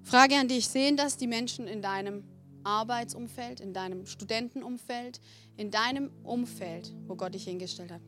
[0.03, 2.25] Frage an dich, sehen das die Menschen in deinem
[2.63, 5.19] Arbeitsumfeld, in deinem Studentenumfeld,
[5.57, 8.01] in deinem Umfeld, wo Gott dich hingestellt hat?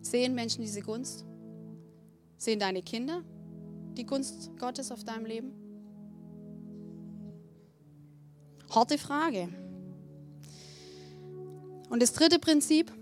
[0.00, 1.24] Sehen Menschen diese Gunst?
[2.36, 3.24] Sehen deine Kinder
[3.98, 5.52] die Gunst Gottes auf deinem Leben?
[8.70, 9.48] Harte Frage.
[11.90, 12.92] Und das dritte Prinzip,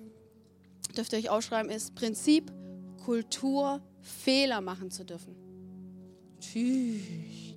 [0.96, 2.52] dürft ihr euch aufschreiben, ist Prinzip
[3.04, 5.34] Kultur, Fehler machen zu dürfen.
[6.40, 7.56] Tschüss.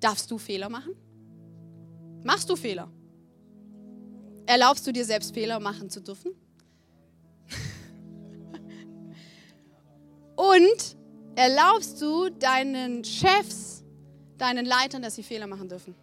[0.00, 0.94] Darfst du Fehler machen?
[2.24, 2.90] Machst du Fehler?
[4.46, 6.32] Erlaubst du dir selbst Fehler machen zu dürfen?
[10.36, 10.96] Und
[11.36, 13.84] erlaubst du deinen Chefs,
[14.38, 15.94] deinen Leitern, dass sie Fehler machen dürfen?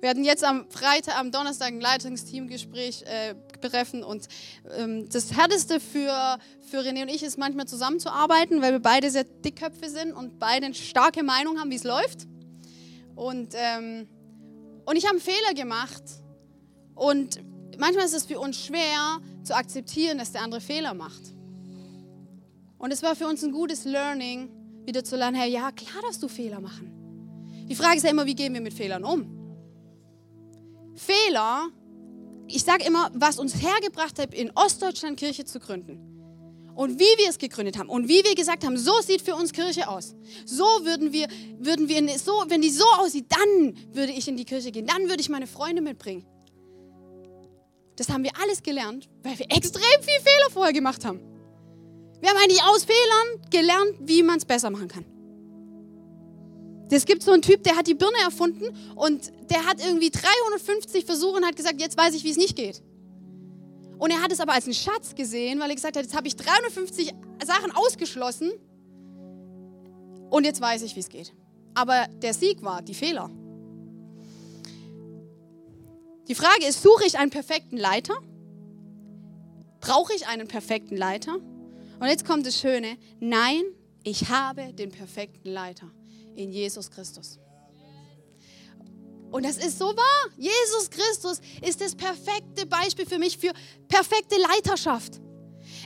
[0.00, 4.26] Wir hatten jetzt am Freitag, am Donnerstag ein Leitungsteamgespräch äh, treffen und
[4.76, 9.24] ähm, das Härteste für, für René und ich ist manchmal zusammenzuarbeiten, weil wir beide sehr
[9.24, 12.26] dickköpfe sind und beide eine starke Meinung haben, wie es läuft.
[13.14, 14.08] Und, ähm,
[14.84, 16.02] und ich habe einen Fehler gemacht
[16.94, 17.40] und
[17.78, 21.22] manchmal ist es für uns schwer zu akzeptieren, dass der andere Fehler macht.
[22.78, 24.50] Und es war für uns ein gutes Learning,
[24.84, 26.92] wieder zu lernen, hey, ja, klar, dass du Fehler machen.
[27.68, 29.35] Die Frage ist ja immer, wie gehen wir mit Fehlern um?
[30.96, 31.68] Fehler,
[32.48, 36.00] ich sage immer, was uns hergebracht hat, in Ostdeutschland Kirche zu gründen.
[36.74, 39.52] Und wie wir es gegründet haben und wie wir gesagt haben, so sieht für uns
[39.52, 40.14] Kirche aus.
[40.44, 41.26] So würden wir,
[41.58, 45.08] würden wir, so, wenn die so aussieht, dann würde ich in die Kirche gehen, dann
[45.08, 46.26] würde ich meine Freunde mitbringen.
[47.96, 51.20] Das haben wir alles gelernt, weil wir extrem viel Fehler vorher gemacht haben.
[52.20, 55.15] Wir haben eigentlich aus Fehlern gelernt, wie man es besser machen kann.
[56.90, 61.04] Es gibt so einen Typ, der hat die Birne erfunden und der hat irgendwie 350
[61.04, 62.82] Versuche und hat gesagt, jetzt weiß ich, wie es nicht geht.
[63.98, 66.28] Und er hat es aber als einen Schatz gesehen, weil er gesagt hat, jetzt habe
[66.28, 67.12] ich 350
[67.44, 68.52] Sachen ausgeschlossen
[70.30, 71.32] und jetzt weiß ich, wie es geht.
[71.74, 73.30] Aber der Sieg war die Fehler.
[76.28, 78.14] Die Frage ist, suche ich einen perfekten Leiter?
[79.80, 81.36] Brauche ich einen perfekten Leiter?
[81.36, 83.62] Und jetzt kommt das Schöne, nein,
[84.02, 85.90] ich habe den perfekten Leiter
[86.36, 87.38] in Jesus Christus.
[89.30, 90.30] Und das ist so wahr.
[90.38, 93.52] Jesus Christus ist das perfekte Beispiel für mich für
[93.88, 95.20] perfekte Leiterschaft.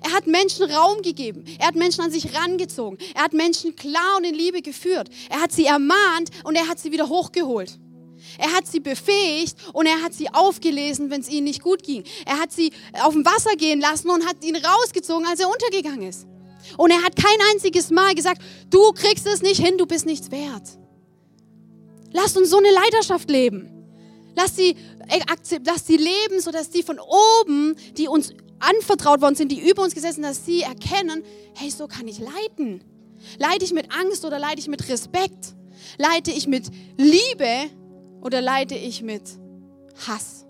[0.02, 1.44] Er hat Menschen Raum gegeben.
[1.58, 2.98] Er hat Menschen an sich rangezogen.
[3.14, 5.08] Er hat Menschen klar und in Liebe geführt.
[5.30, 7.78] Er hat sie ermahnt und er hat sie wieder hochgeholt.
[8.38, 12.04] Er hat sie befähigt und er hat sie aufgelesen, wenn es ihnen nicht gut ging.
[12.26, 16.08] Er hat sie auf dem Wasser gehen lassen und hat ihn rausgezogen, als er untergegangen
[16.08, 16.26] ist.
[16.76, 20.30] Und er hat kein einziges Mal gesagt, du kriegst es nicht hin, du bist nichts
[20.30, 20.68] wert.
[22.12, 23.70] Lasst uns so eine Leidenschaft leben.
[24.36, 24.70] Lass sie,
[25.08, 25.20] äh,
[25.64, 29.94] lass sie leben, sodass die von oben, die uns anvertraut worden sind, die über uns
[29.94, 32.84] gesessen, dass sie erkennen, hey, so kann ich leiten.
[33.38, 35.54] Leite ich mit Angst oder leite ich mit Respekt?
[35.98, 37.70] Leite ich mit Liebe
[38.20, 39.22] oder leite ich mit
[40.06, 40.46] Hass?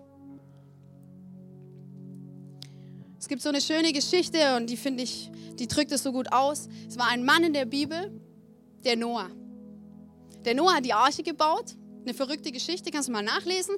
[3.21, 6.33] Es gibt so eine schöne Geschichte und die finde ich die drückt es so gut
[6.33, 6.69] aus.
[6.89, 8.19] Es war ein Mann in der Bibel,
[8.83, 9.29] der Noah.
[10.47, 11.77] Der Noah hat die Arche gebaut.
[12.01, 13.77] Eine verrückte Geschichte, kannst du mal nachlesen.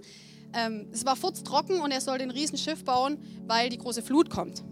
[0.55, 4.63] Ähm, es war furztrocken und er sollte ein Riesenschiff bauen, weil die große Flut kommt.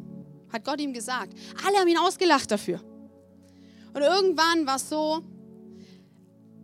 [0.53, 1.37] Hat Gott ihm gesagt.
[1.67, 2.81] Alle haben ihn ausgelacht dafür.
[3.93, 5.25] Und irgendwann war es so,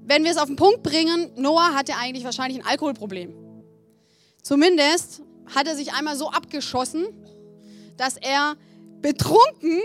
[0.05, 3.35] wenn wir es auf den Punkt bringen, Noah hatte eigentlich wahrscheinlich ein Alkoholproblem.
[4.43, 7.07] Zumindest hat er sich einmal so abgeschossen,
[7.97, 8.57] dass er
[9.01, 9.81] betrunken,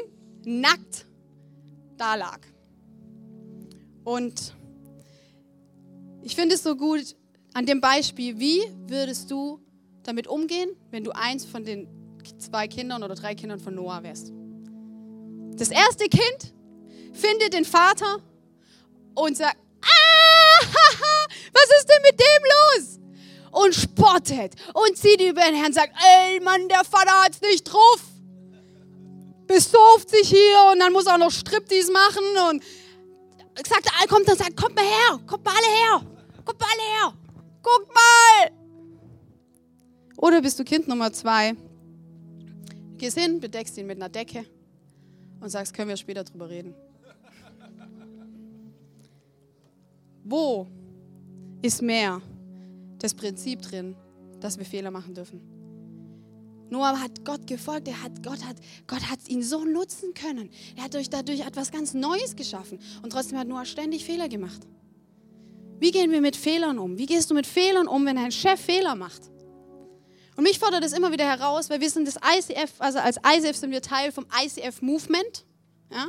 [0.46, 1.06] nackt
[1.98, 2.40] da lag.
[4.04, 4.54] Und
[6.22, 7.16] ich finde es so gut
[7.54, 9.60] an dem Beispiel, wie würdest du
[10.04, 11.88] damit umgehen, wenn du eins von den
[12.38, 14.32] zwei Kindern oder drei Kindern von Noah wärst?
[15.58, 16.54] Das erste Kind
[17.14, 18.20] findet den Vater
[19.14, 20.66] und sagt, ah,
[21.54, 23.01] was ist denn mit dem los?
[23.52, 27.64] Und spottet und zieht über den Herrn und sagt, ey Mann, der Vater hat's nicht
[27.64, 28.02] drauf.
[29.46, 32.64] Besauft sich hier und dann muss er auch noch Striptease machen und
[33.68, 36.08] sagt, er kommt und sagt, kommt mal her, kommt mal alle her,
[36.46, 37.14] kommt mal alle her,
[37.62, 38.52] guck mal.
[40.18, 41.56] Oder bist du Kind Nummer zwei,
[42.98, 44.46] gehst hin, bedeckst ihn mit einer Decke
[45.42, 46.74] und sagst, können wir später drüber reden.
[50.24, 50.68] Wo
[51.62, 52.22] ist mehr
[53.02, 53.96] das Prinzip drin,
[54.40, 55.42] dass wir Fehler machen dürfen?
[56.70, 58.56] Noah hat Gott gefolgt, er hat, Gott, hat,
[58.88, 60.50] Gott hat ihn so nutzen können.
[60.78, 62.80] Er hat durch, dadurch etwas ganz Neues geschaffen.
[63.04, 64.62] Und trotzdem hat Noah ständig Fehler gemacht.
[65.80, 66.98] Wie gehen wir mit Fehlern um?
[66.98, 69.32] Wie gehst du mit Fehlern um, wenn ein Chef Fehler macht?
[70.38, 73.58] Und mich fordert das immer wieder heraus, weil wir sind das ICF, also als ICF
[73.58, 75.46] sind wir Teil vom ICF Movement.
[75.92, 76.08] Ja?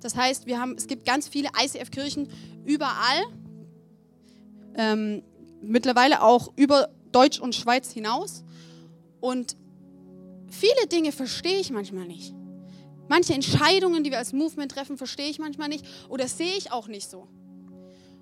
[0.00, 2.28] Das heißt, wir haben, es gibt ganz viele ICF-Kirchen
[2.66, 3.24] überall,
[4.76, 5.22] ähm,
[5.62, 8.44] mittlerweile auch über Deutsch und Schweiz hinaus.
[9.20, 9.56] Und
[10.48, 12.34] viele Dinge verstehe ich manchmal nicht.
[13.08, 16.88] Manche Entscheidungen, die wir als Movement treffen, verstehe ich manchmal nicht oder sehe ich auch
[16.88, 17.28] nicht so.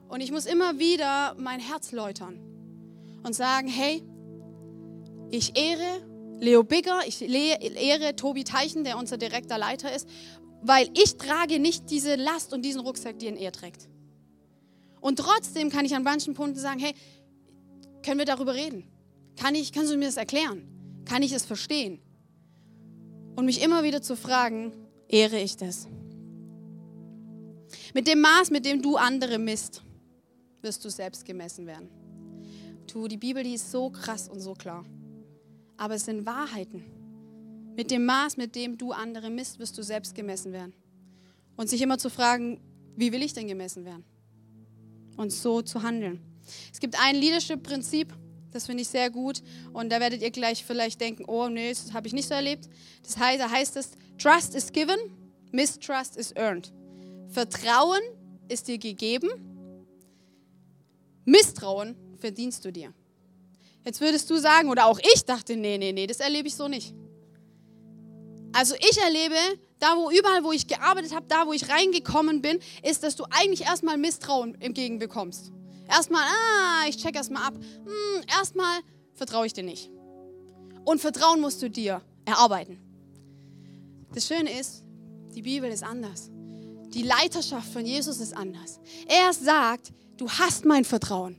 [0.09, 2.39] Und ich muss immer wieder mein Herz läutern
[3.23, 4.03] und sagen, hey,
[5.31, 6.03] ich ehre
[6.41, 10.09] Leo Bigger, ich ehre Tobi Teichen, der unser direkter Leiter ist,
[10.63, 13.89] weil ich trage nicht diese Last und diesen Rucksack, den er trägt.
[15.01, 16.95] Und trotzdem kann ich an manchen Punkten sagen, hey,
[18.05, 18.85] können wir darüber reden?
[19.37, 20.69] Kann ich, kannst du mir das erklären?
[21.05, 22.01] Kann ich es verstehen?
[23.35, 24.73] Und mich immer wieder zu fragen,
[25.09, 25.89] ehre ich das?
[27.95, 29.83] Mit dem Maß, mit dem du andere misst,
[30.63, 31.89] wirst du selbst gemessen werden.
[32.93, 34.85] Du, die Bibel, die ist so krass und so klar.
[35.77, 36.85] Aber es sind Wahrheiten.
[37.77, 40.75] Mit dem Maß, mit dem du andere misst, wirst du selbst gemessen werden.
[41.57, 42.61] Und sich immer zu fragen,
[42.97, 44.05] wie will ich denn gemessen werden?
[45.17, 46.21] Und so zu handeln.
[46.73, 48.13] Es gibt ein Leadership-Prinzip,
[48.53, 49.43] das finde ich sehr gut.
[49.73, 52.69] Und da werdet ihr gleich vielleicht denken, oh nee, das habe ich nicht so erlebt.
[53.03, 54.99] Das heißt, da heißt es, Trust is given,
[55.51, 56.73] Mistrust is earned.
[57.29, 58.01] Vertrauen
[58.49, 59.29] ist dir gegeben,
[61.25, 62.93] Misstrauen verdienst du dir.
[63.85, 66.69] Jetzt würdest du sagen, oder auch ich dachte, nee, nee, nee, das erlebe ich so
[66.69, 66.95] nicht.
[68.53, 69.35] Also ich erlebe,
[69.81, 73.25] da wo überall, wo ich gearbeitet habe, da wo ich reingekommen bin, ist, dass du
[73.31, 75.51] eigentlich erstmal Misstrauen entgegenbekommst.
[75.89, 77.55] Erstmal, ah, ich check erstmal ab.
[77.55, 78.81] Hm, erstmal
[79.15, 79.91] vertraue ich dir nicht.
[80.85, 82.79] Und Vertrauen musst du dir erarbeiten.
[84.13, 84.85] Das Schöne ist,
[85.35, 86.31] die Bibel ist anders.
[86.89, 88.79] Die Leiterschaft von Jesus ist anders.
[89.09, 91.37] Er sagt, du hast mein Vertrauen.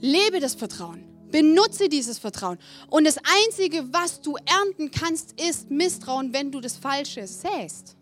[0.00, 1.04] Lebe das Vertrauen.
[1.30, 2.58] Benutze dieses Vertrauen.
[2.88, 7.97] Und das Einzige, was du ernten kannst, ist Misstrauen, wenn du das Falsche säst.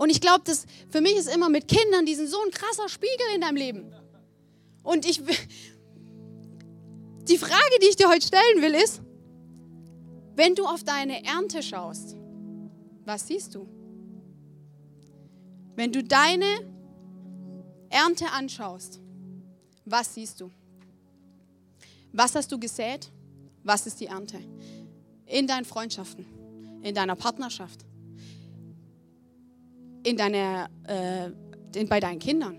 [0.00, 2.88] Und ich glaube, dass für mich ist immer mit Kindern, die sind so ein krasser
[2.88, 3.92] Spiegel in deinem Leben.
[4.82, 5.22] Und ich,
[7.28, 9.02] die Frage, die ich dir heute stellen will, ist,
[10.36, 12.16] wenn du auf deine Ernte schaust,
[13.04, 13.68] was siehst du?
[15.76, 16.46] Wenn du deine
[17.90, 19.00] Ernte anschaust,
[19.84, 20.50] was siehst du?
[22.14, 23.12] Was hast du gesät?
[23.64, 24.38] Was ist die Ernte?
[25.26, 26.24] In deinen Freundschaften,
[26.80, 27.84] in deiner Partnerschaft,
[30.02, 31.30] in deiner, äh,
[31.78, 32.58] in, bei deinen Kindern,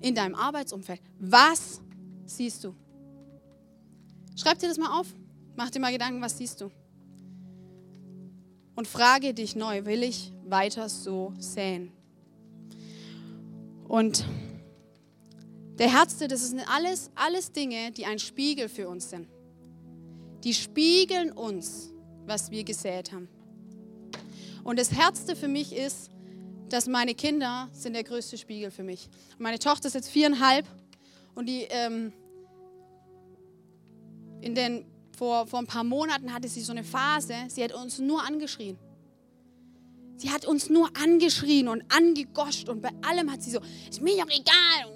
[0.00, 1.00] in deinem Arbeitsumfeld.
[1.18, 1.80] Was
[2.26, 2.74] siehst du?
[4.36, 5.06] Schreib dir das mal auf.
[5.56, 6.70] Mach dir mal Gedanken, was siehst du?
[8.74, 11.92] Und frage dich neu, will ich weiter so säen?
[13.86, 14.24] Und
[15.78, 19.28] der Herzte, das sind alles, alles Dinge, die ein Spiegel für uns sind.
[20.44, 21.92] Die spiegeln uns,
[22.26, 23.28] was wir gesät haben.
[24.62, 26.10] Und das Herzte für mich ist,
[26.72, 29.08] dass meine Kinder sind der größte Spiegel für mich.
[29.38, 30.66] Meine Tochter ist jetzt viereinhalb
[31.34, 32.12] und die ähm,
[34.40, 34.84] in den,
[35.16, 38.78] vor, vor ein paar Monaten hatte sie so eine Phase, sie hat uns nur angeschrien.
[40.16, 44.16] Sie hat uns nur angeschrien und angegoscht und bei allem hat sie so, ist mir
[44.16, 44.92] doch egal.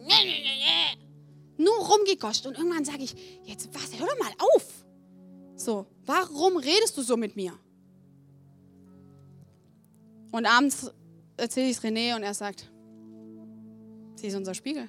[1.56, 3.14] Nur rumgegoscht und irgendwann sage ich,
[3.44, 4.84] jetzt was, hör doch mal auf.
[5.56, 7.58] So, warum redest du so mit mir?
[10.30, 10.90] Und abends
[11.36, 12.70] erzähle ich es René und er sagt,
[14.16, 14.88] sie ist unser Spiegel.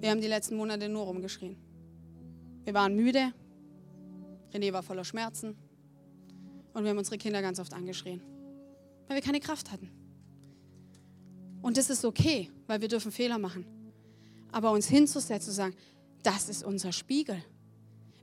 [0.00, 1.56] Wir haben die letzten Monate nur rumgeschrien.
[2.64, 3.32] Wir waren müde,
[4.52, 5.56] René war voller Schmerzen
[6.74, 8.20] und wir haben unsere Kinder ganz oft angeschrien,
[9.08, 9.90] weil wir keine Kraft hatten.
[11.62, 13.66] Und das ist okay, weil wir dürfen Fehler machen.
[14.52, 15.74] Aber uns hinzusetzen und zu sagen,
[16.22, 17.42] das ist unser Spiegel.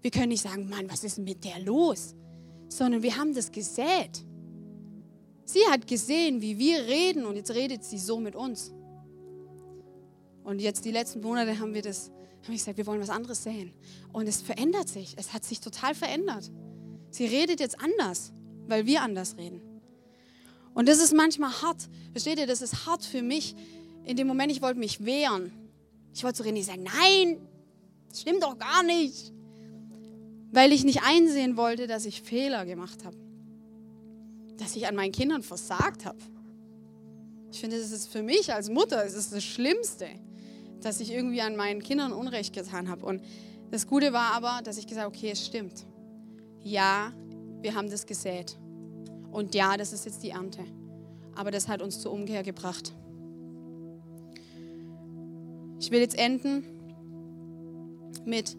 [0.02, 2.16] Wir können nicht sagen, Mann, was ist mit der los?
[2.68, 4.24] Sondern wir haben das gesät.
[5.46, 8.74] Sie hat gesehen, wie wir reden und jetzt redet sie so mit uns.
[10.44, 13.44] Und jetzt die letzten Monate haben wir das, haben wir gesagt, wir wollen was anderes
[13.44, 13.74] sehen.
[14.12, 15.16] Und es verändert sich.
[15.18, 16.52] Es hat sich total verändert.
[17.10, 18.34] Sie redet jetzt anders,
[18.68, 19.62] weil wir anders reden.
[20.74, 21.88] Und das ist manchmal hart.
[22.12, 23.56] Versteht ihr, das ist hart für mich.
[24.06, 25.52] In dem Moment, ich wollte mich wehren.
[26.14, 27.38] Ich wollte zu René sagen, nein,
[28.10, 29.32] das stimmt doch gar nicht.
[30.52, 33.18] Weil ich nicht einsehen wollte, dass ich Fehler gemacht habe.
[34.58, 36.20] Dass ich an meinen Kindern versagt habe.
[37.52, 40.08] Ich finde, das ist für mich als Mutter, das ist das Schlimmste
[40.84, 43.06] dass ich irgendwie an meinen Kindern Unrecht getan habe.
[43.06, 43.22] Und
[43.72, 45.86] das Gute war aber, dass ich gesagt habe, okay, es stimmt.
[46.62, 47.12] Ja,
[47.62, 48.58] wir haben das gesät.
[49.32, 50.64] Und ja, das ist jetzt die Ernte.
[51.36, 52.94] Aber das hat uns zur Umkehr gebracht.
[55.80, 56.64] Ich will jetzt enden
[58.26, 58.56] mit,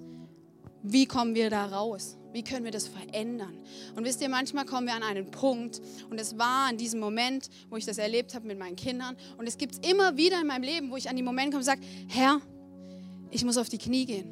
[0.82, 2.16] wie kommen wir da raus?
[2.35, 3.57] Wie können wir das verändern?
[3.95, 5.80] Und wisst ihr, manchmal kommen wir an einen Punkt,
[6.11, 9.47] und es war an diesem Moment, wo ich das erlebt habe mit meinen Kindern, und
[9.47, 11.64] es gibt es immer wieder in meinem Leben, wo ich an den Moment komme und
[11.64, 12.41] sage, Herr,
[13.30, 14.26] ich muss auf die Knie gehen.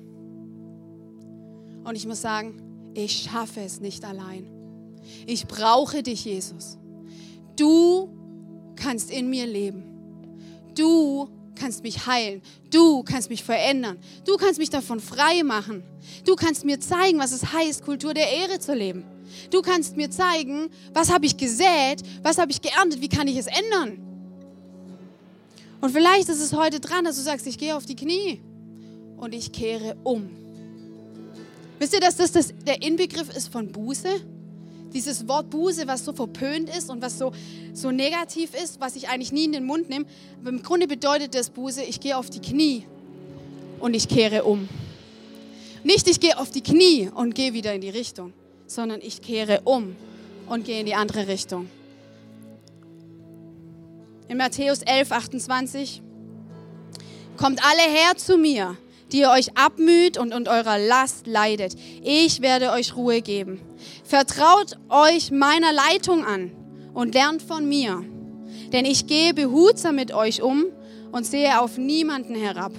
[1.84, 4.50] Und ich muss sagen, ich schaffe es nicht allein.
[5.24, 6.78] Ich brauche dich, Jesus.
[7.54, 8.08] Du
[8.74, 9.84] kannst in mir leben.
[10.74, 12.42] Du kannst mich heilen.
[12.70, 13.98] Du kannst mich verändern.
[14.24, 15.82] Du kannst mich davon frei machen.
[16.24, 19.04] Du kannst mir zeigen, was es heißt, Kultur der Ehre zu leben.
[19.50, 23.36] Du kannst mir zeigen, was habe ich gesät, was habe ich geerntet, wie kann ich
[23.36, 23.98] es ändern.
[25.80, 28.40] Und vielleicht ist es heute dran, dass du sagst, ich gehe auf die Knie
[29.16, 30.30] und ich kehre um.
[31.78, 34.08] Wisst ihr, dass das, das der Inbegriff ist von Buße?
[34.94, 37.32] Dieses Wort Buße, was so verpönt ist und was so,
[37.72, 40.04] so negativ ist, was ich eigentlich nie in den Mund nehme.
[40.40, 42.86] Aber im Grunde bedeutet das Buße, ich gehe auf die Knie
[43.80, 44.68] und ich kehre um.
[45.84, 48.32] Nicht, ich gehe auf die Knie und gehe wieder in die Richtung,
[48.66, 49.96] sondern ich kehre um
[50.48, 51.68] und gehe in die andere Richtung.
[54.28, 56.02] In Matthäus 11, 28
[57.36, 58.76] kommt alle her zu mir,
[59.12, 61.74] die ihr euch abmüht und unter eurer Last leidet.
[62.02, 63.60] Ich werde euch Ruhe geben.
[64.04, 66.50] Vertraut euch meiner Leitung an
[66.94, 68.04] und lernt von mir.
[68.72, 70.64] Denn ich gehe behutsam mit euch um
[71.12, 72.72] und sehe auf niemanden herab.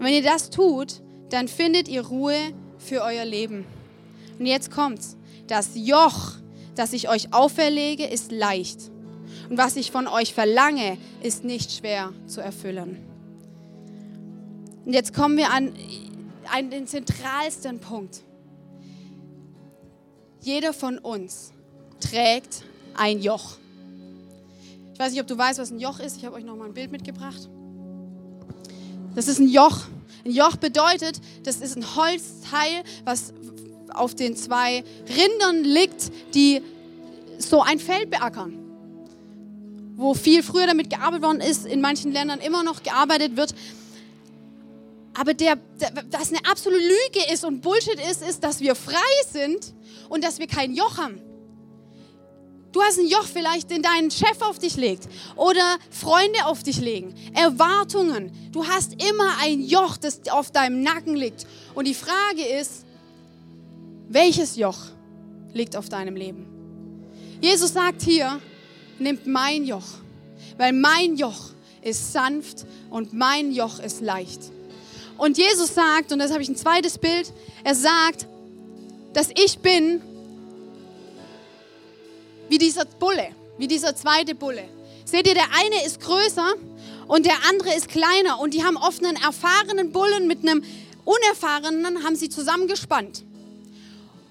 [0.00, 2.36] wenn ihr das tut, dann findet ihr Ruhe
[2.78, 3.64] für euer Leben.
[4.38, 5.16] Und jetzt kommt's.
[5.46, 6.32] Das Joch,
[6.74, 8.90] das ich euch auferlege, ist leicht.
[9.48, 13.09] Und was ich von euch verlange, ist nicht schwer zu erfüllen.
[14.84, 15.72] Und jetzt kommen wir an,
[16.52, 18.22] an den zentralsten Punkt.
[20.40, 21.52] Jeder von uns
[22.00, 22.64] trägt
[22.94, 23.56] ein Joch.
[24.92, 26.16] Ich weiß nicht, ob du weißt, was ein Joch ist.
[26.16, 27.48] Ich habe euch noch mal ein Bild mitgebracht.
[29.14, 29.86] Das ist ein Joch.
[30.24, 33.32] Ein Joch bedeutet, das ist ein Holzteil, was
[33.94, 36.62] auf den zwei Rindern liegt, die
[37.38, 38.54] so ein Feld beackern.
[39.96, 43.54] Wo viel früher damit gearbeitet worden ist, in manchen Ländern immer noch gearbeitet wird.
[45.14, 48.94] Aber der, der, was eine absolute Lüge ist und Bullshit ist, ist, dass wir frei
[49.30, 49.74] sind
[50.08, 51.20] und dass wir kein Joch haben.
[52.72, 56.80] Du hast ein Joch vielleicht, den dein Chef auf dich legt oder Freunde auf dich
[56.80, 57.14] legen.
[57.34, 58.30] Erwartungen.
[58.52, 61.46] Du hast immer ein Joch, das auf deinem Nacken liegt.
[61.74, 62.84] Und die Frage ist,
[64.08, 64.78] welches Joch
[65.52, 66.46] liegt auf deinem Leben?
[67.40, 68.40] Jesus sagt hier,
[69.00, 69.86] nimmt mein Joch,
[70.56, 71.50] weil mein Joch
[71.82, 74.40] ist sanft und mein Joch ist leicht.
[75.20, 77.30] Und Jesus sagt, und das habe ich ein zweites Bild,
[77.62, 78.26] er sagt,
[79.12, 80.00] dass ich bin
[82.48, 84.64] wie dieser Bulle, wie dieser zweite Bulle.
[85.04, 86.54] Seht ihr, der eine ist größer
[87.06, 90.64] und der andere ist kleiner und die haben oft einen erfahrenen Bullen mit einem
[91.04, 93.22] unerfahrenen, haben sie zusammengespannt.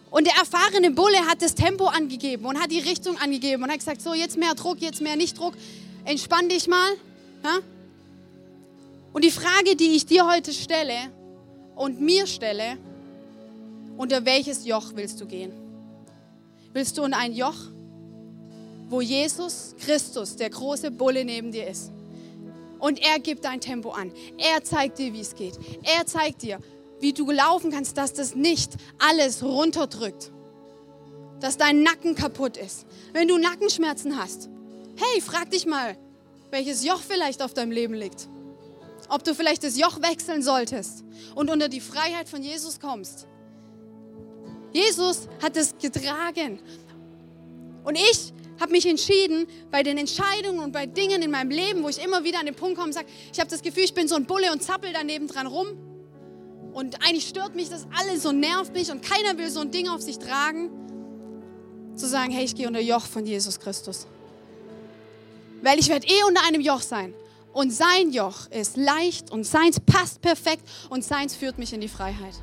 [0.10, 3.78] Und der erfahrene Bulle hat das Tempo angegeben und hat die Richtung angegeben und hat
[3.78, 5.54] gesagt, so jetzt mehr Druck, jetzt mehr Nicht-Druck,
[6.06, 6.90] entspann dich mal.
[7.44, 7.60] Ja?
[9.14, 11.12] Und die Frage, die ich dir heute stelle
[11.76, 12.78] und mir stelle,
[13.98, 15.52] unter welches Joch willst du gehen?
[16.74, 17.58] Willst du in ein Joch,
[18.88, 21.92] wo Jesus Christus, der große Bulle neben dir ist?
[22.80, 24.12] Und er gibt dein Tempo an.
[24.38, 25.58] Er zeigt dir, wie es geht.
[25.84, 26.60] Er zeigt dir,
[27.02, 30.32] wie du laufen kannst, dass das nicht alles runterdrückt.
[31.40, 34.50] dass dein Nacken kaputt ist, wenn du Nackenschmerzen hast,
[34.98, 35.98] hey, frag dich mal,
[36.52, 38.28] welches Joch vielleicht auf deinem Leben liegt.
[39.10, 41.04] Ob du vielleicht das Joch wechseln solltest
[41.36, 43.28] und unter die Freiheit von Jesus kommst.
[44.72, 46.60] Jesus hat es getragen.
[47.84, 51.90] Und ich habe mich entschieden, bei den Entscheidungen und bei Dingen in meinem Leben, wo
[51.90, 54.08] ich immer wieder an den Punkt komme und sage, ich habe das Gefühl, ich bin
[54.08, 55.68] so ein Bulle und zappel daneben dran rum.
[56.74, 59.88] Und eigentlich stört mich das alles und nervt mich und keiner will so ein Ding
[59.90, 60.70] auf sich tragen.
[61.96, 64.08] Zu sagen, hey, ich gehe unter Joch von Jesus Christus.
[65.62, 67.14] Weil ich werde eh unter einem Joch sein.
[67.54, 71.88] Und sein Joch ist leicht und seins passt perfekt und seins führt mich in die
[71.88, 72.36] Freiheit.